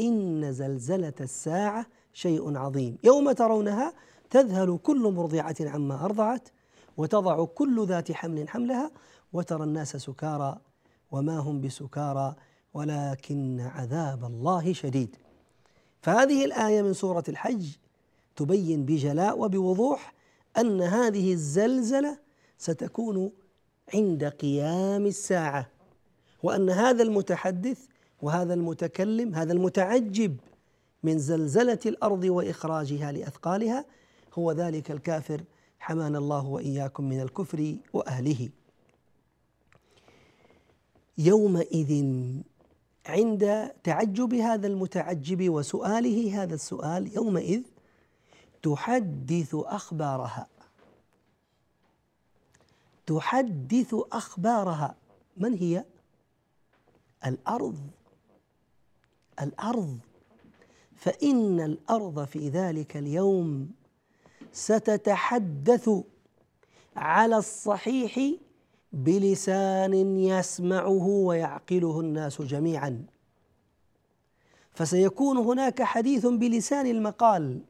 إن 0.00 0.52
زلزلة 0.52 1.14
الساعة 1.20 1.86
شيء 2.12 2.56
عظيم 2.56 2.98
يوم 3.04 3.32
ترونها 3.32 3.92
تذهل 4.30 4.78
كل 4.82 5.12
مرضعة 5.12 5.56
عما 5.60 6.04
أرضعت 6.04 6.48
وتضع 6.96 7.44
كل 7.44 7.86
ذات 7.86 8.12
حمل 8.12 8.48
حملها 8.48 8.90
وترى 9.32 9.64
الناس 9.64 9.96
سكارى 9.96 10.58
وما 11.10 11.38
هم 11.38 11.60
بسكارى 11.60 12.34
ولكن 12.74 13.60
عذاب 13.60 14.24
الله 14.24 14.72
شديد. 14.72 15.16
فهذه 16.02 16.44
الآية 16.44 16.82
من 16.82 16.92
سورة 16.92 17.24
الحج 17.28 17.66
تبين 18.36 18.84
بجلاء 18.84 19.38
وبوضوح 19.38 20.14
أن 20.58 20.82
هذه 20.82 21.32
الزلزلة 21.32 22.18
ستكون 22.58 23.32
عند 23.94 24.24
قيام 24.24 25.06
الساعة 25.06 25.68
وأن 26.42 26.70
هذا 26.70 27.02
المتحدث 27.02 27.78
وهذا 28.22 28.54
المتكلم 28.54 29.34
هذا 29.34 29.52
المتعجب 29.52 30.36
من 31.02 31.18
زلزلة 31.18 31.78
الأرض 31.86 32.24
وإخراجها 32.24 33.12
لأثقالها 33.12 33.84
هو 34.34 34.52
ذلك 34.52 34.90
الكافر 34.90 35.42
حمانا 35.86 36.18
الله 36.18 36.46
وإياكم 36.46 37.04
من 37.04 37.20
الكفر 37.20 37.76
وأهله. 37.92 38.48
يومئذ 41.18 42.04
عند 43.06 43.72
تعجب 43.84 44.34
هذا 44.34 44.66
المتعجب 44.66 45.50
وسؤاله 45.50 46.42
هذا 46.42 46.54
السؤال 46.54 47.16
يومئذ 47.16 47.62
تحدث 48.62 49.54
أخبارها. 49.54 50.46
تحدث 53.06 53.94
أخبارها. 54.12 54.94
من 55.36 55.54
هي؟ 55.54 55.84
الأرض. 57.26 57.78
الأرض. 59.42 59.98
فإن 60.96 61.60
الأرض 61.60 62.24
في 62.24 62.48
ذلك 62.48 62.96
اليوم 62.96 63.70
ستتحدث 64.56 65.90
على 66.96 67.36
الصحيح 67.36 68.20
بلسان 68.92 69.94
يسمعه 70.18 71.06
ويعقله 71.06 72.00
الناس 72.00 72.42
جميعا. 72.42 73.04
فسيكون 74.72 75.36
هناك 75.36 75.82
حديث 75.82 76.26
بلسان 76.26 76.86
المقال 76.86 77.60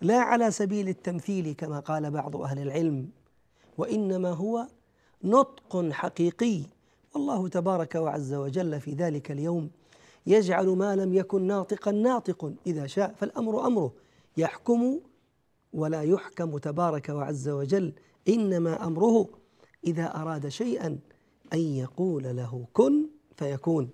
لا 0.00 0.18
على 0.18 0.50
سبيل 0.50 0.88
التمثيل 0.88 1.54
كما 1.58 1.80
قال 1.80 2.10
بعض 2.10 2.36
أهل 2.36 2.58
العلم 2.58 3.08
وإنما 3.78 4.30
هو 4.30 4.66
نطق 5.24 5.90
حقيقي. 5.90 6.62
والله 7.14 7.48
تبارك 7.48 7.94
وعز 7.94 8.34
وجل 8.34 8.80
في 8.80 8.92
ذلك 8.92 9.30
اليوم 9.30 9.70
يجعل 10.26 10.66
ما 10.66 10.96
لم 10.96 11.14
يكن 11.14 11.42
ناطقا 11.42 11.90
ناطق 11.90 12.52
إذا 12.66 12.86
شاء 12.86 13.14
فالأمر 13.18 13.66
أمره. 13.66 13.92
يحكم 14.36 15.00
ولا 15.74 16.02
يحكم 16.02 16.58
تبارك 16.58 17.08
وعز 17.08 17.48
وجل 17.48 17.92
إنما 18.28 18.86
أمره 18.86 19.28
إذا 19.84 20.16
أراد 20.16 20.48
شيئا 20.48 20.98
أن 21.52 21.58
يقول 21.58 22.36
له 22.36 22.66
كن 22.72 23.06
فيكون. 23.36 23.90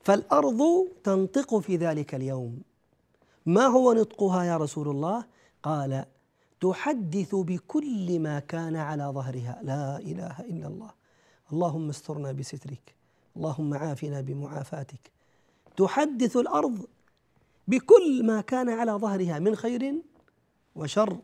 فالأرض 0.00 0.88
تنطق 1.04 1.58
في 1.58 1.76
ذلك 1.76 2.14
اليوم. 2.14 2.62
ما 3.46 3.66
هو 3.66 3.92
نطقها 3.92 4.44
يا 4.44 4.56
رسول 4.56 4.88
الله؟ 4.88 5.24
قال 5.62 6.04
تحدث 6.60 7.34
بكل 7.34 8.20
ما 8.20 8.38
كان 8.38 8.76
على 8.76 9.04
ظهرها. 9.04 9.60
لا 9.62 9.98
إله 9.98 10.40
إلا 10.40 10.66
الله. 10.66 10.90
اللهم 11.52 11.88
استرنا 11.88 12.32
بسترك. 12.32 12.94
اللهم 13.36 13.74
عافنا 13.74 14.20
بمعافاتك. 14.20 15.12
تحدث 15.76 16.36
الأرض 16.36 16.86
بكل 17.68 18.26
ما 18.26 18.40
كان 18.40 18.68
على 18.68 18.92
ظهرها 18.92 19.38
من 19.38 19.56
خير؟ 19.56 19.94
وشر. 20.74 21.18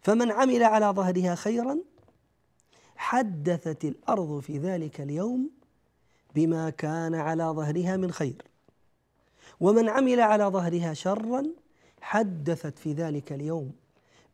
فمن 0.00 0.32
عمل 0.32 0.62
على 0.62 0.86
ظهرها 0.86 1.34
خيرا 1.34 1.78
حدثت 2.96 3.84
الأرض 3.84 4.40
في 4.40 4.58
ذلك 4.58 5.00
اليوم 5.00 5.50
بما 6.34 6.70
كان 6.70 7.14
على 7.14 7.44
ظهرها 7.44 7.96
من 7.96 8.12
خير. 8.12 8.42
ومن 9.60 9.88
عمل 9.88 10.20
على 10.20 10.44
ظهرها 10.44 10.94
شرا 10.94 11.42
حدثت 12.00 12.78
في 12.78 12.92
ذلك 12.92 13.32
اليوم 13.32 13.72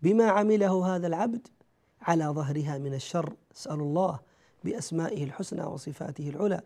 بما 0.03 0.25
عمله 0.25 0.97
هذا 0.97 1.07
العبد 1.07 1.49
على 2.03 2.25
ظهرها 2.25 2.79
من 2.79 2.95
الشر. 2.95 3.33
أسأل 3.57 3.81
الله 3.81 4.19
بأسمائه 4.65 5.25
الحسنى 5.25 5.65
وصفاته 5.65 6.29
العلى 6.29 6.61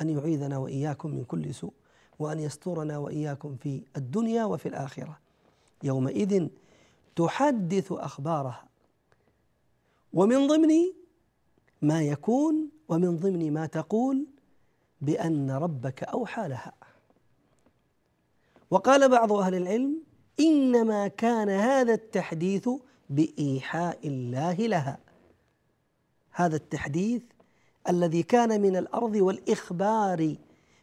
أن 0.00 0.08
يعيذنا 0.08 0.58
وإياكم 0.58 1.10
من 1.10 1.24
كل 1.24 1.54
سوء 1.54 1.72
وأن 2.18 2.38
يسترنا 2.38 2.98
وإياكم 2.98 3.56
في 3.56 3.82
الدنيا 3.96 4.44
وفي 4.44 4.68
الآخرة. 4.68 5.18
يومئذ 5.82 6.48
تحدث 7.16 7.92
أخبارها. 7.92 8.68
ومن 10.12 10.46
ضمن 10.46 10.70
ما 11.82 12.02
يكون 12.02 12.70
ومن 12.88 13.16
ضمن 13.16 13.52
ما 13.52 13.66
تقول 13.66 14.26
بأن 15.00 15.50
ربك 15.50 16.04
أوحى 16.04 16.48
لها. 16.48 16.72
وقال 18.70 19.08
بعض 19.08 19.32
أهل 19.32 19.54
العلم 19.54 20.02
إنما 20.40 21.08
كان 21.08 21.48
هذا 21.48 21.94
التحديث 21.94 22.68
بإيحاء 23.10 24.08
الله 24.08 24.54
لها. 24.54 24.98
هذا 26.30 26.56
التحديث 26.56 27.22
الذي 27.88 28.22
كان 28.22 28.60
من 28.60 28.76
الأرض 28.76 29.14
والإخبار 29.14 30.36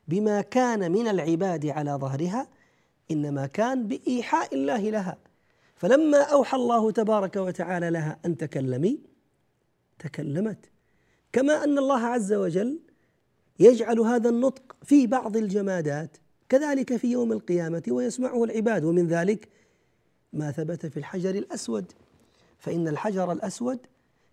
بما 0.07 0.41
كان 0.41 0.91
من 0.91 1.07
العباد 1.07 1.65
على 1.65 1.91
ظهرها 1.91 2.47
إنما 3.11 3.47
كان 3.47 3.87
بإيحاء 3.87 4.55
الله 4.55 4.89
لها. 4.89 5.17
فلما 5.83 6.21
أوحى 6.21 6.57
الله 6.57 6.91
تبارك 6.91 7.35
وتعالى 7.35 7.89
لها 7.89 8.19
أن 8.25 8.37
تكلمي 8.37 8.99
تكلمت. 9.99 10.69
كما 11.33 11.63
أن 11.63 11.77
الله 11.77 11.99
عز 11.99 12.33
وجل 12.33 12.79
يجعل 13.59 13.99
هذا 13.99 14.29
النطق 14.29 14.75
في 14.83 15.07
بعض 15.07 15.37
الجمادات 15.37 16.17
كذلك 16.49 16.95
في 16.95 17.11
يوم 17.11 17.31
القيامة 17.31 17.83
ويسمعه 17.89 18.43
العباد. 18.43 18.83
ومن 18.83 19.07
ذلك 19.07 19.49
ما 20.33 20.51
ثبت 20.51 20.85
في 20.85 20.97
الحجر 20.97 21.35
الأسود. 21.35 21.91
فإن 22.57 22.87
الحجر 22.87 23.31
الأسود 23.31 23.79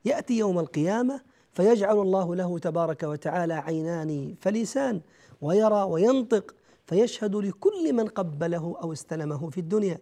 يأتي 0.04 0.38
يوم 0.38 0.58
القيامة 0.58 1.20
فيجعل 1.52 1.98
الله 1.98 2.34
له 2.34 2.58
تبارك 2.58 3.02
وتعالى 3.02 3.54
عينان 3.54 4.34
فلسان 4.40 5.00
ويرى 5.40 5.82
وينطق 5.82 6.54
فيشهد 6.86 7.36
لكل 7.36 7.92
من 7.92 8.08
قبله 8.08 8.76
أو 8.82 8.92
استلمه 8.92 9.50
في 9.50 9.58
الدنيا. 9.58 9.98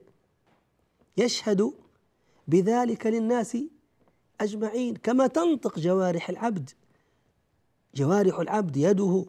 يشهد 1.19 1.73
بذلك 2.49 3.07
للناس 3.07 3.57
أجمعين 4.41 4.97
كما 4.97 5.27
تنطق 5.27 5.79
جوارح 5.79 6.31
العبد. 6.31 6.71
جوارح 7.95 8.39
العبد 8.39 8.77
يده 8.77 9.27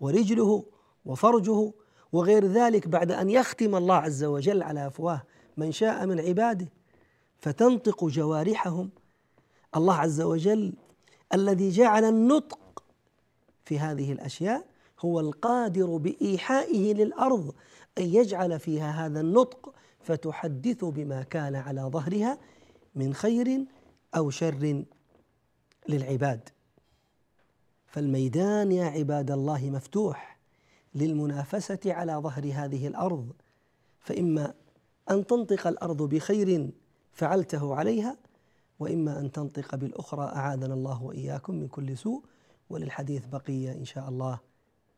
ورجله 0.00 0.64
وفرجه 1.04 1.72
وغير 2.12 2.46
ذلك 2.46 2.88
بعد 2.88 3.12
أن 3.12 3.30
يختم 3.30 3.74
الله 3.74 3.94
عز 3.94 4.24
وجل 4.24 4.62
على 4.62 4.86
أفواه 4.86 5.22
من 5.56 5.72
شاء 5.72 6.06
من 6.06 6.20
عباده 6.20 6.68
فتنطق 7.38 8.04
جوارحهم. 8.04 8.90
الله 9.76 9.94
عز 9.94 10.20
وجل 10.20 10.72
الذي 11.34 11.70
جعل 11.70 12.04
النطق 12.04 12.84
في 13.64 13.78
هذه 13.78 14.12
الأشياء 14.12 14.66
هو 15.00 15.20
القادر 15.20 15.96
بإيحائه 15.96 16.94
للأرض 16.94 17.54
أن 17.98 18.04
يجعل 18.04 18.60
فيها 18.60 19.06
هذا 19.06 19.20
النطق 19.20 19.74
فتحدث 20.04 20.84
بما 20.84 21.22
كان 21.22 21.56
على 21.56 21.80
ظهرها 21.82 22.38
من 22.94 23.14
خير 23.14 23.64
أو 24.16 24.30
شر 24.30 24.84
للعباد 25.88 26.48
فالميدان 27.86 28.72
يا 28.72 28.84
عباد 28.84 29.30
الله 29.30 29.70
مفتوح 29.70 30.38
للمنافسة 30.94 31.80
على 31.86 32.12
ظهر 32.12 32.44
هذه 32.54 32.86
الأرض 32.86 33.32
فإما 34.00 34.54
أن 35.10 35.26
تنطق 35.26 35.66
الأرض 35.66 36.02
بخير 36.02 36.70
فعلته 37.12 37.74
عليها 37.74 38.16
وإما 38.78 39.18
أن 39.20 39.32
تنطق 39.32 39.74
بالأخرى 39.74 40.24
أعاذنا 40.24 40.74
الله 40.74 41.02
وإياكم 41.02 41.54
من 41.54 41.68
كل 41.68 41.96
سوء 41.96 42.22
وللحديث 42.70 43.26
بقيه 43.26 43.72
إن 43.72 43.84
شاء 43.84 44.08
الله 44.08 44.38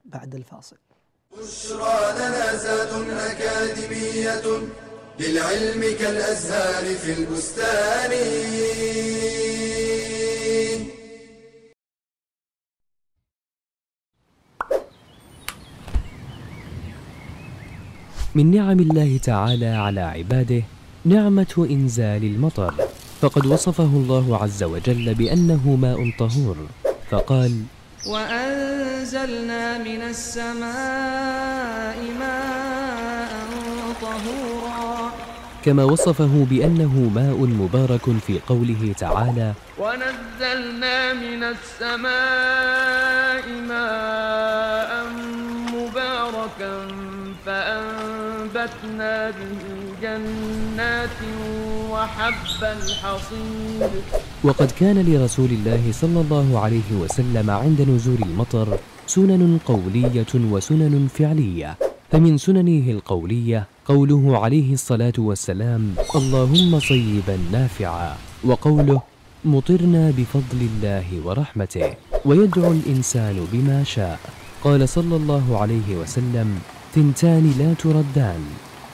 بعد 0.04 0.34
الفاصل. 0.34 0.76
بشرى 1.38 2.12
لنا 2.18 2.56
زاد 2.56 3.10
أكاديمية 3.10 4.68
للعلم 5.20 5.82
كالأزهار 5.98 6.84
في 6.94 7.12
البستان. 7.12 8.10
من 18.34 18.50
نعم 18.50 18.80
الله 18.80 19.18
تعالى 19.18 19.66
على 19.66 20.00
عباده 20.00 20.62
نعمة 21.04 21.66
إنزال 21.70 22.24
المطر. 22.24 22.74
فقد 23.20 23.46
وصفه 23.46 23.84
الله 23.84 24.42
عز 24.42 24.62
وجل 24.62 25.14
بأنه 25.14 25.76
ماء 25.76 26.10
طهور 26.18 26.56
فقال 27.10 27.62
وأنزلنا 28.06 29.78
من 29.78 30.02
السماء 30.02 31.98
ماء 32.18 33.32
طهورا 34.02 34.53
كما 35.64 35.84
وصفه 35.84 36.46
بأنه 36.50 37.10
ماء 37.14 37.36
مبارك 37.36 38.10
في 38.26 38.40
قوله 38.46 38.94
تعالى 38.98 39.52
ونزلنا 39.78 41.12
من 41.12 41.42
السماء 41.54 43.44
ماء 43.68 44.90
مباركا 45.72 46.72
فأنبتنا 47.46 49.30
به 49.30 49.62
جنات 50.02 51.18
وحب 51.90 52.60
الحصيد. 52.62 53.92
وقد 54.44 54.70
كان 54.80 54.96
لرسول 55.08 55.50
الله 55.50 55.92
صلى 55.92 56.20
الله 56.20 56.60
عليه 56.64 56.90
وسلم 57.00 57.50
عند 57.50 57.80
نزول 57.80 58.18
المطر 58.22 58.78
سنن 59.06 59.58
قولية 59.66 60.32
وسنن 60.34 61.08
فعلية. 61.18 61.76
فمن 62.14 62.38
سننه 62.38 62.90
القولية 62.90 63.66
قوله 63.86 64.38
عليه 64.38 64.72
الصلاة 64.72 65.12
والسلام 65.18 65.94
اللهم 66.14 66.80
صيبا 66.80 67.38
نافعا 67.52 68.14
وقوله 68.44 69.02
مطرنا 69.44 70.10
بفضل 70.18 70.60
الله 70.70 71.06
ورحمته 71.24 71.94
ويدعو 72.24 72.72
الإنسان 72.72 73.46
بما 73.52 73.84
شاء. 73.84 74.20
قال 74.64 74.88
صلى 74.88 75.16
الله 75.16 75.58
عليه 75.58 75.96
وسلم 76.00 76.58
ثنتان 76.94 77.54
لا 77.58 77.74
تردان 77.74 78.42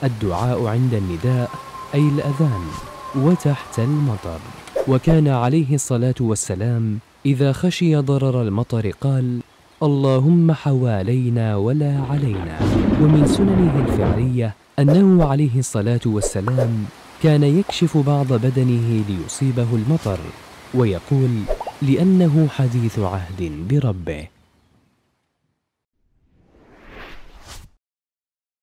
الدعاء 0.03 0.65
عند 0.65 0.93
النداء 0.93 1.49
أي 1.93 2.01
الأذان 2.01 2.65
وتحت 3.15 3.79
المطر. 3.79 4.41
وكان 4.87 5.27
عليه 5.27 5.75
الصلاة 5.75 6.19
والسلام 6.19 6.99
إذا 7.25 7.51
خشي 7.51 7.95
ضرر 7.95 8.41
المطر 8.41 8.89
قال 9.01 9.39
اللهم 9.83 10.51
حوالينا 10.51 11.55
ولا 11.55 11.93
علينا. 12.09 12.90
ومن 13.01 13.27
سننه 13.27 13.85
الفعلية 13.85 14.55
أنه 14.79 15.29
عليه 15.29 15.59
الصلاة 15.59 15.99
والسلام 16.05 16.85
كان 17.23 17.43
يكشف 17.43 17.97
بعض 17.97 18.33
بدنه 18.33 19.03
ليصيبه 19.09 19.67
المطر 19.75 20.19
ويقول 20.73 21.29
لأنه 21.81 22.47
حديث 22.47 22.99
عهد 22.99 23.67
بربه. 23.69 24.27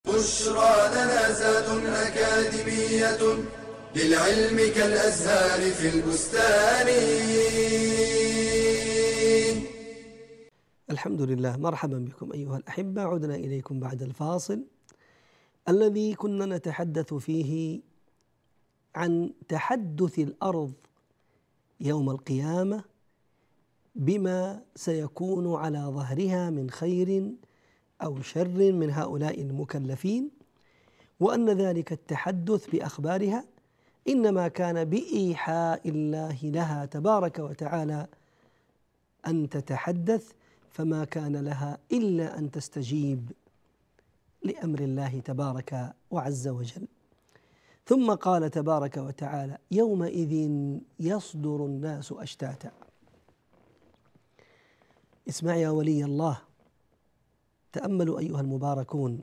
بشرى 0.06 0.74
لنا 0.94 1.32
زاد 1.32 1.68
أكاديمية 1.86 3.18
للعلم 3.96 4.72
كالأزهار 4.74 5.60
في 5.70 5.88
البستان. 5.88 6.88
الحمد 10.90 11.22
لله. 11.22 11.56
مرحبا 11.56 11.98
بكم 11.98 12.32
أيها 12.32 12.56
الأحبة. 12.56 13.02
عدنا 13.02 13.34
إليكم 13.34 13.80
بعد 13.80 14.02
الفاصل. 14.02 14.64
الذي 15.68 16.14
كنا 16.14 16.56
نتحدث 16.56 17.14
فيه 17.14 17.80
عن 18.94 19.32
تحدث 19.48 20.18
الأرض 20.18 20.72
يوم 21.80 22.10
القيامة 22.10 22.84
بما 23.94 24.62
سيكون 24.74 25.54
على 25.54 25.78
ظهرها 25.78 26.50
من 26.50 26.70
خير 26.70 27.32
أو 28.02 28.22
شر 28.22 28.72
من 28.72 28.90
هؤلاء 28.90 29.42
المكلفين 29.42 30.30
وأن 31.20 31.50
ذلك 31.50 31.92
التحدث 31.92 32.70
بأخبارها 32.70 33.44
إنما 34.08 34.48
كان 34.48 34.84
بإيحاء 34.84 35.88
الله 35.88 36.38
لها 36.42 36.84
تبارك 36.84 37.38
وتعالى 37.38 38.06
أن 39.26 39.48
تتحدث 39.48 40.32
فما 40.70 41.04
كان 41.04 41.36
لها 41.36 41.78
إلا 41.92 42.38
أن 42.38 42.50
تستجيب 42.50 43.32
لأمر 44.42 44.80
الله 44.80 45.20
تبارك 45.20 45.94
وعز 46.10 46.48
وجل. 46.48 46.88
ثم 47.86 48.14
قال 48.14 48.50
تبارك 48.50 48.96
وتعالى 48.96 49.58
يومئذ 49.70 50.50
يصدر 51.00 51.66
الناس 51.66 52.12
أشتاتا. 52.12 52.72
اسمع 55.28 55.56
يا 55.56 55.70
ولي 55.70 56.04
الله 56.04 56.38
تأملوا 57.72 58.18
أيها 58.18 58.40
المباركون 58.40 59.20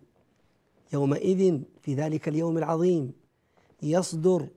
يومئذ 0.94 1.62
في 1.82 1.96
ذلك 1.96 2.28
اليوم 2.28 2.58
العظيم 2.58 3.14
يصدر 3.84 4.48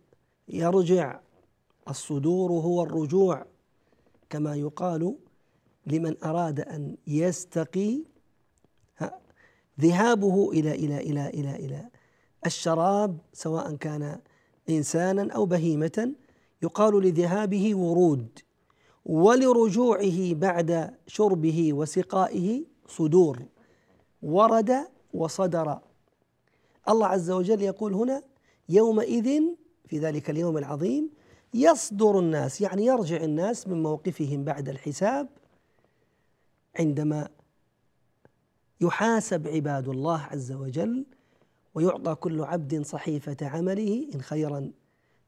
يرجع 0.48 1.20
الصدور 1.88 2.52
هو 2.52 2.82
الرجوع 2.82 3.46
كما 4.30 4.56
يقال 4.56 5.16
لمن 5.88 6.24
أراد 6.24 6.60
أن 6.60 6.96
يستقي 7.06 7.98
ذهابه 9.80 10.50
إلى 10.50 10.74
إلى 10.74 10.98
إلى 10.98 11.28
إلى 11.28 11.56
إلى 11.56 11.88
الشراب 12.46 13.18
سواء 13.32 13.76
كان 13.76 14.20
إنسانا 14.70 15.32
أو 15.32 15.46
بهيمة 15.46 16.12
يقال 16.62 17.02
لذهابه 17.02 17.76
ورود 17.76 18.38
ولرجوعه 19.06 20.34
بعد 20.34 20.94
شربه 21.06 21.72
وسقائه 21.72 22.64
صدور 22.86 23.38
ورد 24.22 24.88
وصدر. 25.14 25.78
الله 26.88 27.06
عز 27.06 27.30
وجل 27.30 27.62
يقول 27.62 27.94
هنا 27.94 28.22
يومئذ 28.68 29.42
في 29.86 29.98
ذلك 29.98 30.30
اليوم 30.30 30.58
العظيم 30.58 31.10
يصدر 31.54 32.18
الناس 32.18 32.60
يعني 32.60 32.86
يرجع 32.86 33.16
الناس 33.16 33.68
من 33.68 33.82
موقفهم 33.82 34.44
بعد 34.44 34.68
الحساب 34.68 35.28
عندما 36.78 37.28
يحاسب 38.80 39.48
عباد 39.48 39.88
الله 39.88 40.20
عز 40.20 40.52
وجل 40.52 41.06
ويعطى 41.74 42.14
كل 42.14 42.42
عبد 42.42 42.82
صحيفة 42.82 43.36
عمله 43.42 44.08
إن 44.14 44.22
خيرا 44.22 44.70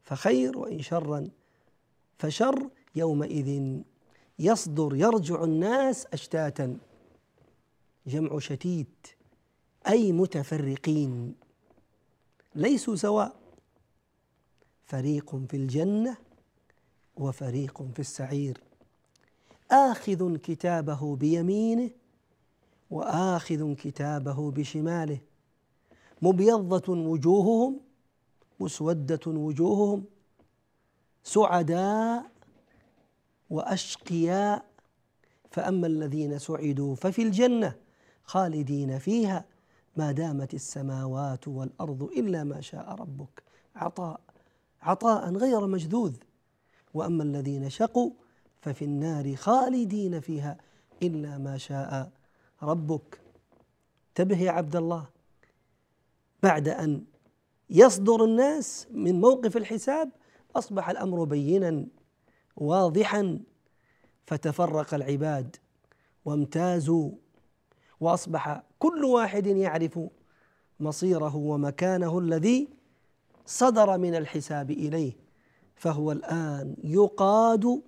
فخير 0.03 0.57
وإن 0.57 0.81
شرا 0.81 1.29
فشر 2.17 2.69
يومئذ 2.95 3.81
يصدر 4.39 4.95
يرجع 4.95 5.43
الناس 5.43 6.07
أشتاتا. 6.13 6.77
جمع 8.07 8.39
شتيت 8.39 9.07
أي 9.87 10.11
متفرقين؟ 10.11 11.35
ليسوا 12.55 12.95
سواء. 12.95 13.35
فريق 14.85 15.35
في 15.35 15.57
الجنة 15.57 16.17
وفريق 17.15 17.83
في 17.93 17.99
السعير. 17.99 18.61
آخذ 19.71 20.37
كتابه 20.37 21.15
بيمينه 21.15 21.89
وآخذ 22.89 23.73
كتابه 23.73 24.51
بشماله. 24.51 25.19
مبيضة 26.21 26.93
وجوههم 26.93 27.79
مسودة 28.59 29.19
وجوههم 29.27 30.03
سعداء 31.23 32.31
وأشقياء. 33.49 34.65
فأما 35.51 35.87
الذين 35.87 36.39
سعدوا 36.39 36.95
ففي 36.95 37.21
الجنة 37.21 37.75
خالدين 38.23 38.99
فيها. 38.99 39.45
ما 39.97 40.11
دامت 40.11 40.53
السماوات 40.53 41.47
والأرض 41.47 42.03
إلا 42.03 42.43
ما 42.43 42.61
شاء 42.61 42.95
ربك. 42.95 43.43
عطاء 43.75 44.21
عطاء 44.81 45.33
غير 45.33 45.67
مجذوذ. 45.67 46.15
وأما 46.93 47.23
الذين 47.23 47.69
شقوا 47.69 48.11
ففي 48.61 48.85
النار 48.85 49.35
خالدين 49.35 50.19
فيها 50.19 50.57
إلا 51.03 51.37
ما 51.37 51.57
شاء 51.57 52.11
ربك. 52.63 53.21
انتبه 54.09 54.41
يا 54.41 54.51
عبد 54.51 54.75
الله. 54.75 55.05
بعد 56.43 56.67
أن 56.67 57.03
يصدر 57.69 58.23
الناس 58.23 58.87
من 58.91 59.21
موقف 59.21 59.57
الحساب 59.57 60.09
أصبح 60.55 60.89
الأمر 60.89 61.23
بينا 61.23 61.85
واضحا. 62.55 63.39
فتفرق 64.25 64.93
العباد 64.93 65.55
وامتازوا 66.25 67.11
وأصبح 67.99 68.63
كل 68.79 69.05
واحد 69.05 69.47
يعرف 69.47 69.99
مصيره 70.79 71.35
ومكانه 71.35 72.19
الذي 72.19 72.67
صدر 73.45 73.97
من 73.97 74.15
الحساب 74.15 74.71
إليه. 74.71 75.13
فهو 75.75 76.11
الآن 76.11 76.75
يقاد 76.83 77.81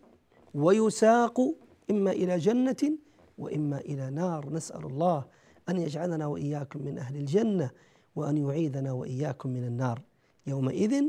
ويساق 0.54 1.56
إما 1.92 2.12
إلى 2.12 2.38
جنة 2.38 2.98
وإما 3.38 3.78
إلى 3.78 4.10
نار. 4.10 4.50
نسأل 4.50 4.86
الله 4.86 5.26
أن 5.70 5.78
يجعلنا 5.78 6.26
وإياكم 6.26 6.82
من 6.82 6.98
أهل 6.98 7.16
الجنة 7.16 7.70
وأن 8.16 8.38
يعيذنا 8.38 8.92
وإياكم 8.92 9.50
من 9.50 9.64
النار. 9.64 10.02
يومئذ 10.48 11.04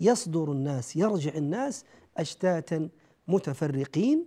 يصدر 0.00 0.52
الناس 0.52 0.96
يرجع 0.96 1.34
الناس 1.34 1.84
أشتاتا 2.16 2.88
متفرقين. 3.28 4.26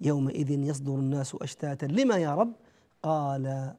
يومئذ 0.00 0.50
يصدر 0.50 0.94
الناس 0.94 1.34
أشتاتا. 1.34 1.86
لما 1.86 2.16
يا 2.16 2.34
رب؟ 2.34 2.52
قال 3.02 3.74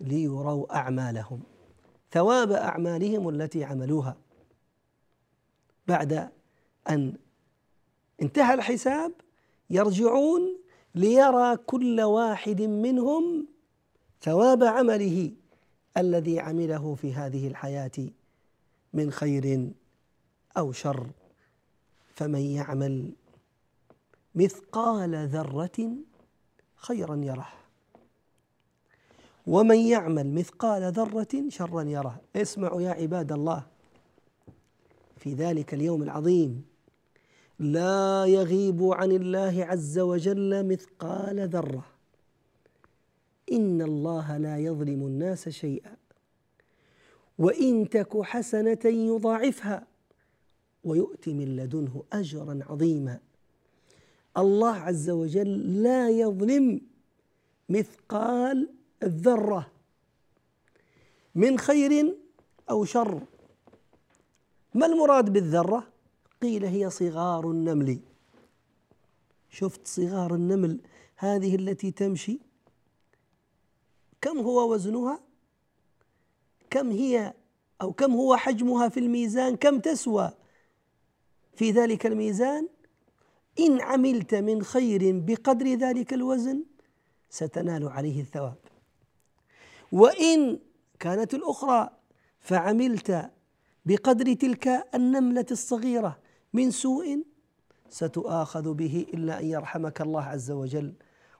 ليروا 0.00 0.76
أعمالهم. 0.76 1.42
ثواب 2.12 2.52
أعمالهم 2.52 3.28
التي 3.28 3.64
عملوها. 3.64 4.16
بعد 5.88 6.28
أن 6.90 7.16
انتهى 8.22 8.54
الحساب 8.54 9.12
يرجعون 9.70 10.58
ليرى 10.94 11.56
كل 11.56 12.00
واحد 12.00 12.62
منهم 12.62 13.46
ثواب 14.22 14.64
عمله 14.64 15.32
الذي 15.96 16.40
عمله 16.40 16.94
في 16.94 17.14
هذه 17.14 17.46
الحياة 17.46 17.90
من 18.92 19.10
خير 19.10 19.70
أو 20.56 20.72
شر. 20.72 21.06
فمن 22.14 22.40
يعمل 22.40 23.10
مثقال 24.34 25.28
ذرة 25.28 25.96
خيرا 26.76 27.16
يره. 27.16 27.48
ومن 29.46 29.78
يعمل 29.78 30.34
مثقال 30.34 30.92
ذرة 30.92 31.48
شرا 31.48 31.82
يره. 31.82 32.20
اسمعوا 32.36 32.82
يا 32.82 32.90
عباد 32.90 33.32
الله 33.32 33.62
في 35.16 35.34
ذلك 35.34 35.74
اليوم 35.74 36.02
العظيم 36.02 36.71
لا 37.58 38.24
يغيب 38.26 38.82
عن 38.82 39.12
الله 39.12 39.64
عز 39.64 39.98
وجل 39.98 40.66
مثقال 40.66 41.48
ذرة. 41.48 41.84
إن 43.52 43.82
الله 43.82 44.36
لا 44.36 44.58
يظلم 44.58 45.06
الناس 45.06 45.48
شيئا. 45.48 45.96
وإن 47.38 47.88
تك 47.88 48.22
حسنة 48.22 48.78
يضاعفها 48.84 49.86
ويؤتي 50.84 51.34
من 51.34 51.56
لدنه 51.56 52.02
أجرا 52.12 52.60
عظيما. 52.68 53.18
الله 54.36 54.74
عز 54.74 55.10
وجل 55.10 55.82
لا 55.82 56.10
يظلم 56.10 56.80
مثقال 57.68 58.68
الذره 59.02 59.66
من 61.34 61.58
خير 61.58 62.16
أو 62.70 62.84
شر. 62.84 63.20
ما 64.74 64.86
المراد 64.86 65.32
بالذرة؟ 65.32 65.91
قيل 66.42 66.64
هي 66.64 66.90
صغار 66.90 67.50
النمل. 67.50 68.00
شفت 69.50 69.86
صغار 69.86 70.34
النمل 70.34 70.80
هذه 71.16 71.54
التي 71.54 71.90
تمشي؟ 71.90 72.40
كم 74.20 74.38
هو 74.38 74.72
وزنها؟ 74.72 75.20
كم 76.70 76.90
هي 76.90 77.34
أو 77.82 77.92
كم 77.92 78.12
هو 78.12 78.36
حجمها 78.36 78.88
في 78.88 79.00
الميزان؟ 79.00 79.56
كم 79.56 79.78
تسوى؟ 79.78 80.32
في 81.54 81.70
ذلك 81.70 82.06
الميزان 82.06 82.68
إن 83.60 83.80
عملت 83.80 84.34
من 84.34 84.62
خير 84.62 85.20
بقدر 85.26 85.74
ذلك 85.74 86.12
الوزن 86.12 86.64
ستنال 87.30 87.88
عليه 87.88 88.20
الثواب. 88.20 88.58
وإن 89.92 90.58
كانت 91.00 91.34
الأخرى 91.34 91.90
فعملت 92.40 93.30
بقدر 93.86 94.32
تلك 94.34 94.68
النملة 94.94 95.46
الصغيرة 95.50 96.21
من 96.52 96.70
سوء 96.70 97.24
ستؤاخذ 97.90 98.74
به 98.74 99.06
إلا 99.14 99.40
أن 99.40 99.46
يرحمك 99.46 100.00
الله 100.00 100.22
عز 100.22 100.50
وجل 100.50 100.92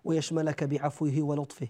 ويشملك 0.05 0.65
بعفوه 0.65 1.23
ولطفه. 1.23 1.69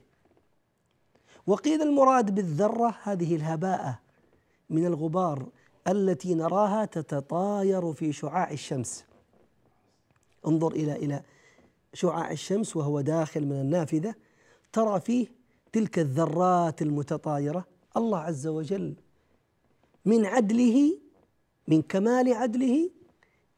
وقيل 1.47 1.83
المراد 1.83 2.35
بالذرة 2.35 2.99
هذه 3.03 3.37
الهباءة 3.37 3.99
من 4.71 4.87
الغبار 4.87 5.47
التي 5.89 6.35
نراها 6.35 6.85
تتطاير 6.85 7.93
في 7.93 8.13
شعاع 8.13 8.51
الشمس. 8.51 9.05
انظر 10.47 10.73
إلى 10.73 10.97
إلى 10.97 11.23
شعاع 11.95 12.31
الشمس 12.31 12.77
وهو 12.77 13.01
داخل 13.01 13.47
من 13.47 13.61
النافذة 13.61 14.15
ترى 14.73 15.01
فيه 15.01 15.27
تلك 15.73 15.99
الذرات 15.99 16.83
المتطايرة. 16.83 17.65
الله 17.97 18.19
عز 18.19 18.47
وجل 18.47 18.95
من 20.05 20.27
عدله 20.27 20.99
من 21.69 21.83
كمال 21.83 22.33
عدله 22.33 22.91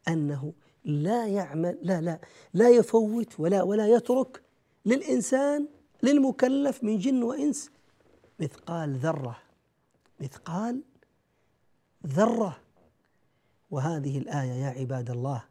أنه 0.08 0.52
لا 0.84 1.26
يعمل 1.26 1.78
لا 1.82 2.00
لا 2.00 2.18
لا 2.54 2.68
يفوت 2.68 3.40
ولا 3.40 3.62
ولا 3.62 3.88
يترك 3.88 4.42
للإنسان 4.86 5.68
للمكلف 6.02 6.84
من 6.84 6.98
جن 6.98 7.22
وإنس 7.22 7.70
مثقال 8.40 8.96
ذرة 8.96 9.38
مثقال 10.20 10.82
ذرة. 12.06 12.60
وهذه 13.70 14.18
الآية 14.18 14.52
يا 14.52 14.68
عباد 14.68 15.10
الله 15.10 15.44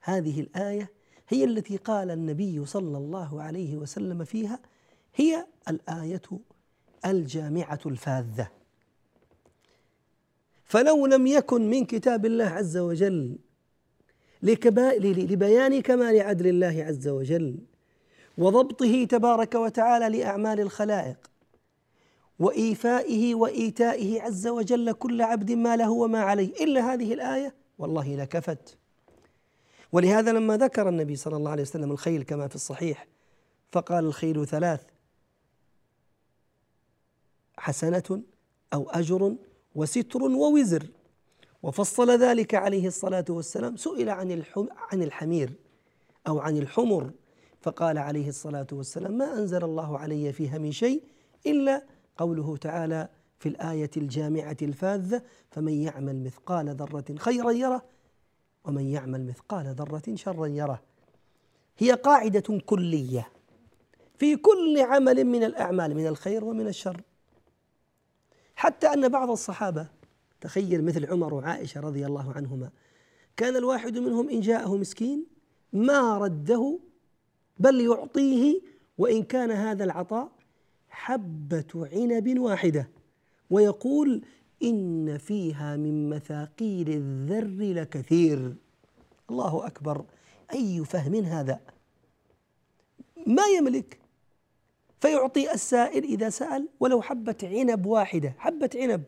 هذه 0.00 0.40
الآية 0.40 0.90
هي 1.28 1.44
التي 1.44 1.76
قال 1.76 2.10
النبي 2.10 2.66
صلى 2.66 2.98
الله 2.98 3.42
عليه 3.42 3.76
وسلم 3.76 4.24
فيها 4.24 4.58
هي 5.14 5.46
الآية 5.68 6.22
الجامعة 7.06 7.80
الفاذة. 7.86 8.50
فلو 10.70 11.06
لم 11.06 11.26
يكن 11.26 11.70
من 11.70 11.84
كتاب 11.84 12.26
الله 12.26 12.44
عز 12.44 12.76
وجل 12.76 13.38
لبيان 14.42 15.82
كمال 15.82 16.20
عدل 16.20 16.46
الله 16.46 16.84
عز 16.84 17.08
وجل 17.08 17.58
وضبطه 18.38 19.04
تبارك 19.04 19.54
وتعالى 19.54 20.18
لأعمال 20.18 20.60
الخلائق 20.60 21.30
وإيفائه 22.38 23.34
وإيتائه 23.34 24.22
عز 24.22 24.46
وجل 24.46 24.92
كل 24.92 25.22
عبد 25.22 25.52
ما 25.52 25.76
له 25.76 25.90
وما 25.90 26.20
عليه 26.20 26.64
إلا 26.64 26.92
هذه 26.92 27.14
الآية 27.14 27.54
والله 27.78 28.16
لكفت. 28.16 28.78
ولهذا 29.92 30.32
لما 30.32 30.56
ذكر 30.56 30.88
النبي 30.88 31.16
صلى 31.16 31.36
الله 31.36 31.50
عليه 31.50 31.62
وسلم 31.62 31.92
الخيل 31.92 32.22
كما 32.22 32.48
في 32.48 32.54
الصحيح 32.54 33.06
فقال 33.72 34.04
الخيل 34.04 34.46
ثلاث 34.46 34.82
حسنة 37.58 38.22
أو 38.74 38.90
أجر 38.90 39.36
وستر 39.74 40.22
ووزر. 40.22 40.86
وفصل 41.62 42.10
ذلك 42.10 42.54
عليه 42.54 42.86
الصلاة 42.86 43.24
والسلام 43.28 43.76
سئل 43.76 44.08
عن 44.08 44.42
عن 44.92 45.02
الحمير 45.02 45.52
أو 46.28 46.38
عن 46.38 46.56
الحمر. 46.56 47.10
فقال 47.60 47.98
عليه 47.98 48.28
الصلاة 48.28 48.66
والسلام 48.72 49.18
ما 49.18 49.38
أنزل 49.38 49.64
الله 49.64 49.98
علي 49.98 50.32
فيها 50.32 50.58
من 50.58 50.72
شيء 50.72 51.02
إلا 51.46 51.82
قوله 52.16 52.56
تعالى 52.56 53.08
في 53.38 53.48
الآية 53.48 53.90
الجامعة 53.96 54.56
الفاذة 54.62 55.22
فمن 55.50 55.72
يعمل 55.72 56.24
مثقال 56.24 56.68
ذرة 56.68 57.04
خيرا 57.16 57.50
يره 57.50 57.82
ومن 58.64 58.86
يعمل 58.86 59.26
مثقال 59.26 59.66
ذرة 59.66 60.14
شرا 60.14 60.46
يره. 60.46 60.82
هي 61.78 61.92
قاعدة 61.92 62.58
كلية 62.66 63.28
في 64.18 64.36
كل 64.36 64.80
عمل 64.80 65.24
من 65.24 65.44
الأعمال 65.44 65.94
من 65.94 66.06
الخير 66.06 66.44
ومن 66.44 66.66
الشر. 66.66 67.00
حتى 68.60 68.86
أن 68.86 69.08
بعض 69.08 69.30
الصحابة 69.30 69.86
تخيل 70.40 70.84
مثل 70.84 71.06
عمر 71.06 71.34
وعائشة 71.34 71.80
رضي 71.80 72.06
الله 72.06 72.32
عنهما 72.32 72.70
كان 73.36 73.56
الواحد 73.56 73.98
منهم 73.98 74.28
إن 74.28 74.40
جاءه 74.40 74.76
مسكين 74.76 75.26
ما 75.72 76.18
رده 76.18 76.78
بل 77.58 77.80
يعطيه 77.80 78.60
وإن 78.98 79.22
كان 79.22 79.50
هذا 79.50 79.84
العطاء 79.84 80.32
حبة 80.88 81.88
عنب 81.92 82.38
واحدة 82.38 82.90
ويقول 83.50 84.22
إن 84.62 85.18
فيها 85.18 85.76
من 85.76 86.08
مثاقيل 86.08 86.88
الذر 86.88 87.80
لكثير. 87.80 88.54
الله 89.30 89.66
أكبر 89.66 90.04
أي 90.52 90.84
فهم 90.84 91.14
هذا؟ 91.14 91.60
ما 93.26 93.46
يملك؟ 93.58 93.99
فيعطي 95.00 95.52
السائل 95.52 96.04
إذا 96.04 96.30
سأل 96.30 96.68
ولو 96.80 97.02
حبة 97.02 97.36
عنب 97.42 97.86
واحدة 97.86 98.34
حبة 98.38 98.70
عنب. 98.76 99.02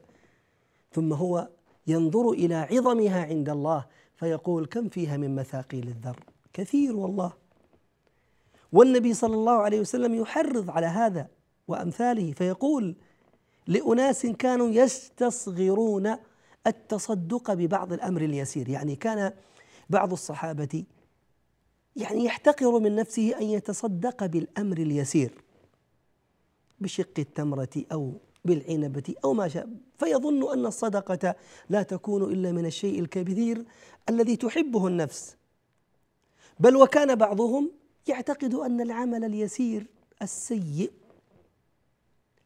ثم 0.93 1.13
هو 1.13 1.49
ينظر 1.87 2.31
إلى 2.31 2.55
عظمها 2.55 3.25
عند 3.25 3.49
الله 3.49 3.87
فيقول 4.17 4.67
كم 4.67 4.89
فيها 4.89 5.17
من 5.17 5.35
مثاقيل 5.35 5.89
الذر؟ 5.89 6.21
كثير 6.53 6.97
والله. 6.97 7.33
والنبي 8.73 9.15
صلى 9.15 9.35
الله 9.35 9.53
عليه 9.53 9.81
وسلم 9.81 10.15
يحرض 10.15 10.71
على 10.71 10.87
هذا 10.87 11.29
وأمثاله 11.69 12.33
فيقول 12.33 12.97
لأناس 13.67 14.27
كانوا 14.27 14.69
يستصغرون 14.69 16.17
التصدق 16.67 17.53
ببعض 17.53 17.93
الأمر 17.93 18.21
اليسير. 18.21 18.69
يعني 18.69 18.97
كان 18.97 19.33
بعض 19.91 20.13
الصحابة 20.13 20.85
يعني 21.97 22.25
يحتقر 22.25 22.79
من 22.79 22.97
نفسه 22.97 23.39
أن 23.41 23.47
يتصدق 23.47 24.27
بالأمر 24.27 24.79
اليسير. 24.79 25.42
بشق 26.83 27.19
التمرة 27.19 27.85
أو 27.93 28.13
بالعنبة 28.45 29.15
أو 29.25 29.33
ما 29.33 29.49
شاء 29.49 29.69
فيظن 29.99 30.53
أن 30.53 30.67
الصدقة 30.67 31.35
لا 31.71 31.83
تكون 31.83 32.23
إلا 32.23 32.53
من 32.53 32.67
الشيء 32.67 33.01
الكبير 33.01 33.65
الذي 34.09 34.37
تحبه 34.37 34.87
النفس. 34.87 35.37
بل 36.61 36.77
وكان 36.77 37.15
بعضهم 37.15 37.71
يعتقد 38.07 38.55
أن 38.55 38.81
العمل 38.81 39.25
اليسير 39.25 39.87
السيء 40.23 40.93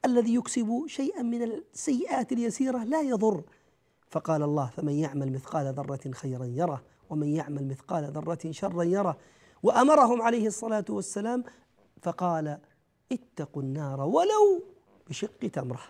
الذي 0.04 0.34
يكسب 0.34 0.84
شيئا 0.86 1.22
من 1.22 1.42
السيئات 1.42 2.32
اليسيرة 2.32 2.84
لا 2.84 3.00
يضر. 3.00 3.42
فقال 4.10 4.42
الله 4.42 4.70
فمن 4.76 4.92
يعمل 4.92 5.32
مثقال 5.32 5.74
ذرة 5.74 6.10
خيرا 6.12 6.44
يره 6.44 6.82
ومن 7.10 7.28
يعمل 7.28 7.68
مثقال 7.68 8.04
ذرة 8.04 8.50
شرا 8.50 8.82
يره. 8.82 9.16
وأمرهم 9.62 10.22
عليه 10.22 10.46
الصلاة 10.46 10.84
والسلام 10.88 11.44
فقال 12.02 12.58
اتقوا 13.12 13.62
النار 13.62 14.00
ولو 14.00 14.62
بشق 15.08 15.38
تمرة. 15.52 15.82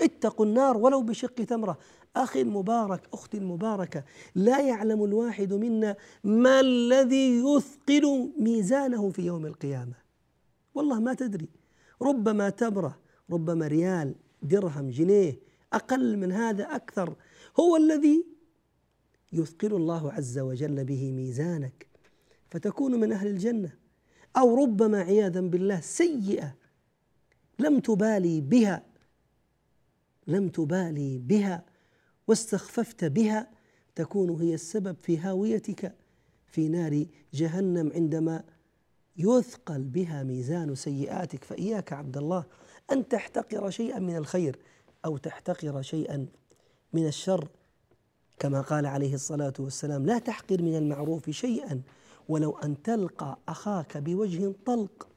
اتقوا 0.00 0.46
النار 0.46 0.76
ولو 0.76 1.02
بشق 1.02 1.34
تمرة. 1.34 1.78
أخي 2.16 2.40
المبارك 2.40 3.08
أختي 3.12 3.38
المباركة 3.38 4.04
لا 4.34 4.60
يعلم 4.60 5.04
الواحد 5.04 5.52
منا 5.52 5.96
ما 6.24 6.60
الذي 6.60 7.42
يثقل 7.44 8.32
ميزانه 8.38 9.10
في 9.10 9.22
يوم 9.22 9.46
القيامة. 9.46 9.94
والله 10.74 11.00
ما 11.00 11.14
تدري. 11.14 11.48
ربما 12.02 12.50
تمرة 12.50 12.98
ربما 13.30 13.66
ريال 13.66 14.14
درهم 14.42 14.90
جنيه 14.90 15.38
أقل 15.72 16.16
من 16.16 16.32
هذا 16.32 16.64
أكثر. 16.64 17.16
هو 17.60 17.76
الذي 17.76 18.24
يثقل 19.32 19.74
الله 19.74 20.12
عز 20.12 20.38
وجل 20.38 20.84
به 20.84 21.12
ميزانك. 21.12 21.86
فتكون 22.50 23.00
من 23.00 23.12
أهل 23.12 23.26
الجنة. 23.26 23.85
أو 24.36 24.64
ربما 24.64 25.00
عياذا 25.00 25.40
بالله 25.40 25.80
سيئة 25.80 26.54
لم 27.58 27.80
تبالي 27.80 28.40
بها 28.40 28.82
لم 30.26 30.48
تبالي 30.48 31.18
بها 31.18 31.64
واستخففت 32.28 33.04
بها 33.04 33.50
تكون 33.94 34.30
هي 34.42 34.54
السبب 34.54 34.96
في 35.02 35.18
هاويتك 35.18 35.94
في 36.46 36.68
نار 36.68 37.06
جهنم 37.34 37.92
عندما 37.94 38.44
يثقل 39.16 39.82
بها 39.82 40.22
ميزان 40.22 40.74
سيئاتك. 40.74 41.44
فإياك 41.44 41.92
عبد 41.92 42.16
الله 42.16 42.44
أن 42.92 43.08
تحتقر 43.08 43.70
شيئا 43.70 43.98
من 43.98 44.16
الخير 44.16 44.58
أو 45.04 45.16
تحتقر 45.16 45.82
شيئا 45.82 46.26
من 46.92 47.06
الشر 47.06 47.48
كما 48.38 48.60
قال 48.60 48.86
عليه 48.86 49.14
الصلاة 49.14 49.52
والسلام 49.58 50.06
لا 50.06 50.18
تحقر 50.18 50.62
من 50.62 50.76
المعروف 50.76 51.30
شيئا. 51.30 51.82
ولو 52.28 52.58
أن 52.58 52.82
تلقى 52.82 53.38
أخاك 53.48 53.96
بوجه 53.96 54.52
طلق 54.66 55.08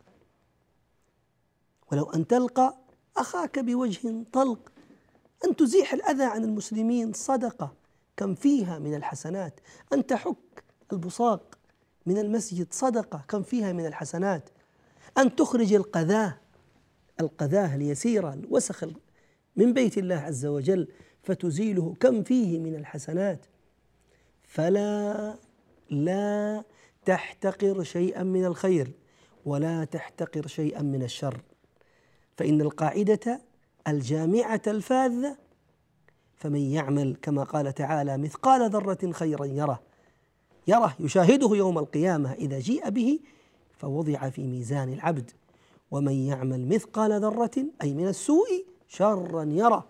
ولو 1.91 2.03
أن 2.03 2.27
تلقى 2.27 2.77
أخاك 3.17 3.59
بوجه 3.59 4.23
طلق 4.33 4.71
أن 5.45 5.55
تزيح 5.55 5.93
الأذى 5.93 6.23
عن 6.23 6.43
المسلمين 6.43 7.13
صدقة 7.13 7.73
كم 8.17 8.35
فيها 8.35 8.79
من 8.79 8.95
الحسنات؟ 8.95 9.59
أن 9.93 10.07
تحك 10.07 10.63
البصاق 10.93 11.57
من 12.05 12.17
المسجد 12.17 12.67
صدقة 12.71 13.25
كم 13.27 13.43
فيها 13.43 13.73
من 13.73 13.85
الحسنات؟ 13.85 14.49
أن 15.17 15.35
تخرج 15.35 15.73
القذاة 15.73 16.37
القذاة 17.19 17.75
اليسيرة 17.75 18.33
الوسخ 18.33 18.85
من 19.55 19.73
بيت 19.73 19.97
الله 19.97 20.15
عز 20.15 20.45
وجل 20.45 20.87
فتزيله 21.23 21.95
كم 21.99 22.23
فيه 22.23 22.59
من 22.59 22.75
الحسنات؟ 22.75 23.45
فلا 24.43 25.35
لا 25.89 26.63
تحتقر 27.09 27.83
شيئا 27.83 28.23
من 28.23 28.45
الخير 28.45 28.91
ولا 29.45 29.83
تحتقر 29.83 30.47
شيئا 30.47 30.81
من 30.81 31.03
الشر. 31.03 31.41
فإن 32.37 32.61
القاعدة 32.61 33.41
الجامعة 33.87 34.61
الفاذة 34.67 35.37
فمن 36.35 36.59
يعمل 36.59 37.17
كما 37.21 37.43
قال 37.43 37.73
تعالى 37.73 38.17
مثقال 38.17 38.69
ذرة 38.69 39.11
خيرا 39.11 39.45
يره 39.45 39.79
يره 40.67 40.95
يشاهده 40.99 41.55
يوم 41.55 41.77
القيامة 41.77 42.33
إذا 42.33 42.59
جيء 42.59 42.89
به 42.89 43.19
فوضع 43.77 44.29
في 44.29 44.43
ميزان 44.47 44.93
العبد. 44.93 45.31
ومن 45.91 46.13
يعمل 46.13 46.67
مثقال 46.67 47.21
ذرة 47.21 47.65
أي 47.81 47.93
من 47.93 48.07
السوء 48.07 48.65
شرا 48.87 49.43
يره 49.43 49.87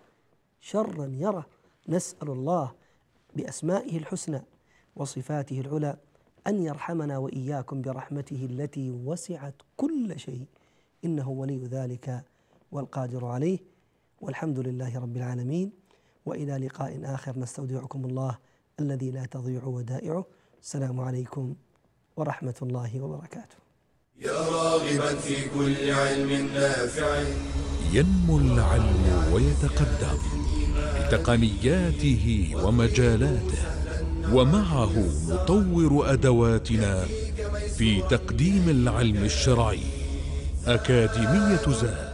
شرا 0.60 1.06
يره. 1.06 1.46
نسأل 1.90 2.30
الله 2.30 2.72
بأسمائه 3.36 3.98
الحسنى 3.98 4.42
وصفاته 4.96 5.60
العلى 5.60 5.98
أن 6.48 6.64
يرحمنا 6.64 7.18
وإياكم 7.18 7.82
برحمته 7.82 8.48
التي 8.52 8.90
وسعت 8.92 9.56
كل 9.78 10.20
شيء. 10.20 10.46
إنه 11.06 11.30
ولي 11.30 11.66
ذلك 11.66 12.24
والقادر 12.72 13.26
عليه. 13.26 13.60
والحمد 14.22 14.60
لله 14.60 15.00
رب 15.00 15.18
العالمين. 15.18 15.72
وإلى 16.26 16.58
لقاء 16.58 17.02
آخر. 17.04 17.40
نستودعكم 17.40 18.06
الله 18.06 18.38
الذي 18.80 19.12
لا 19.12 19.26
تضيع 19.26 19.64
ودائعه. 19.64 20.26
السلام 20.62 21.00
عليكم 21.00 21.56
ورحمة 22.18 22.56
الله 22.62 23.02
وبركاته. 23.02 23.56
يا 24.22 24.32
راغبا 24.32 25.16
في 25.16 25.50
كل 25.50 25.92
علم 25.92 26.48
نافع. 26.54 27.24
ينمو 27.94 28.38
العلم 28.38 29.34
ويتقدم. 29.34 30.20
بتقنياته 31.00 32.54
ومجالاته. 32.64 33.79
ومعه 34.34 34.94
نطور 35.30 36.14
أدواتنا 36.14 37.06
في 37.78 38.02
تقديم 38.10 38.70
العلم 38.70 39.24
الشرعي 39.24 39.80
أكاديمية 40.68 41.66
زاد. 41.82 42.10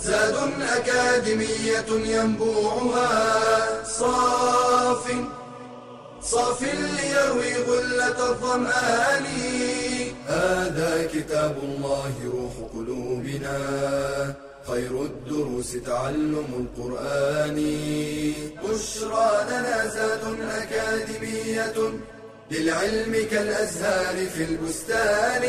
زاد 0.00 0.34
أكاديمية 0.76 1.90
ينبوعها 2.16 3.84
صاف 3.84 5.12
صاف 6.22 6.62
ليروي 6.62 7.54
غلة 7.68 8.30
الظمآن. 8.30 9.26
هذا 10.26 11.08
كتاب 11.14 11.56
الله 11.62 12.12
روح 12.34 12.54
قلوبنا. 12.74 13.58
خير 14.68 15.02
الدروس 15.02 15.72
تعلم 15.86 16.68
القرآن. 16.78 17.56
بشرى 18.64 19.46
لنا 19.50 19.86
زاد 19.86 20.24
أكاديمية 20.40 21.92
للعلم 22.50 23.26
كالأزهار 23.30 24.26
في 24.26 24.44
البستان. 24.44 25.42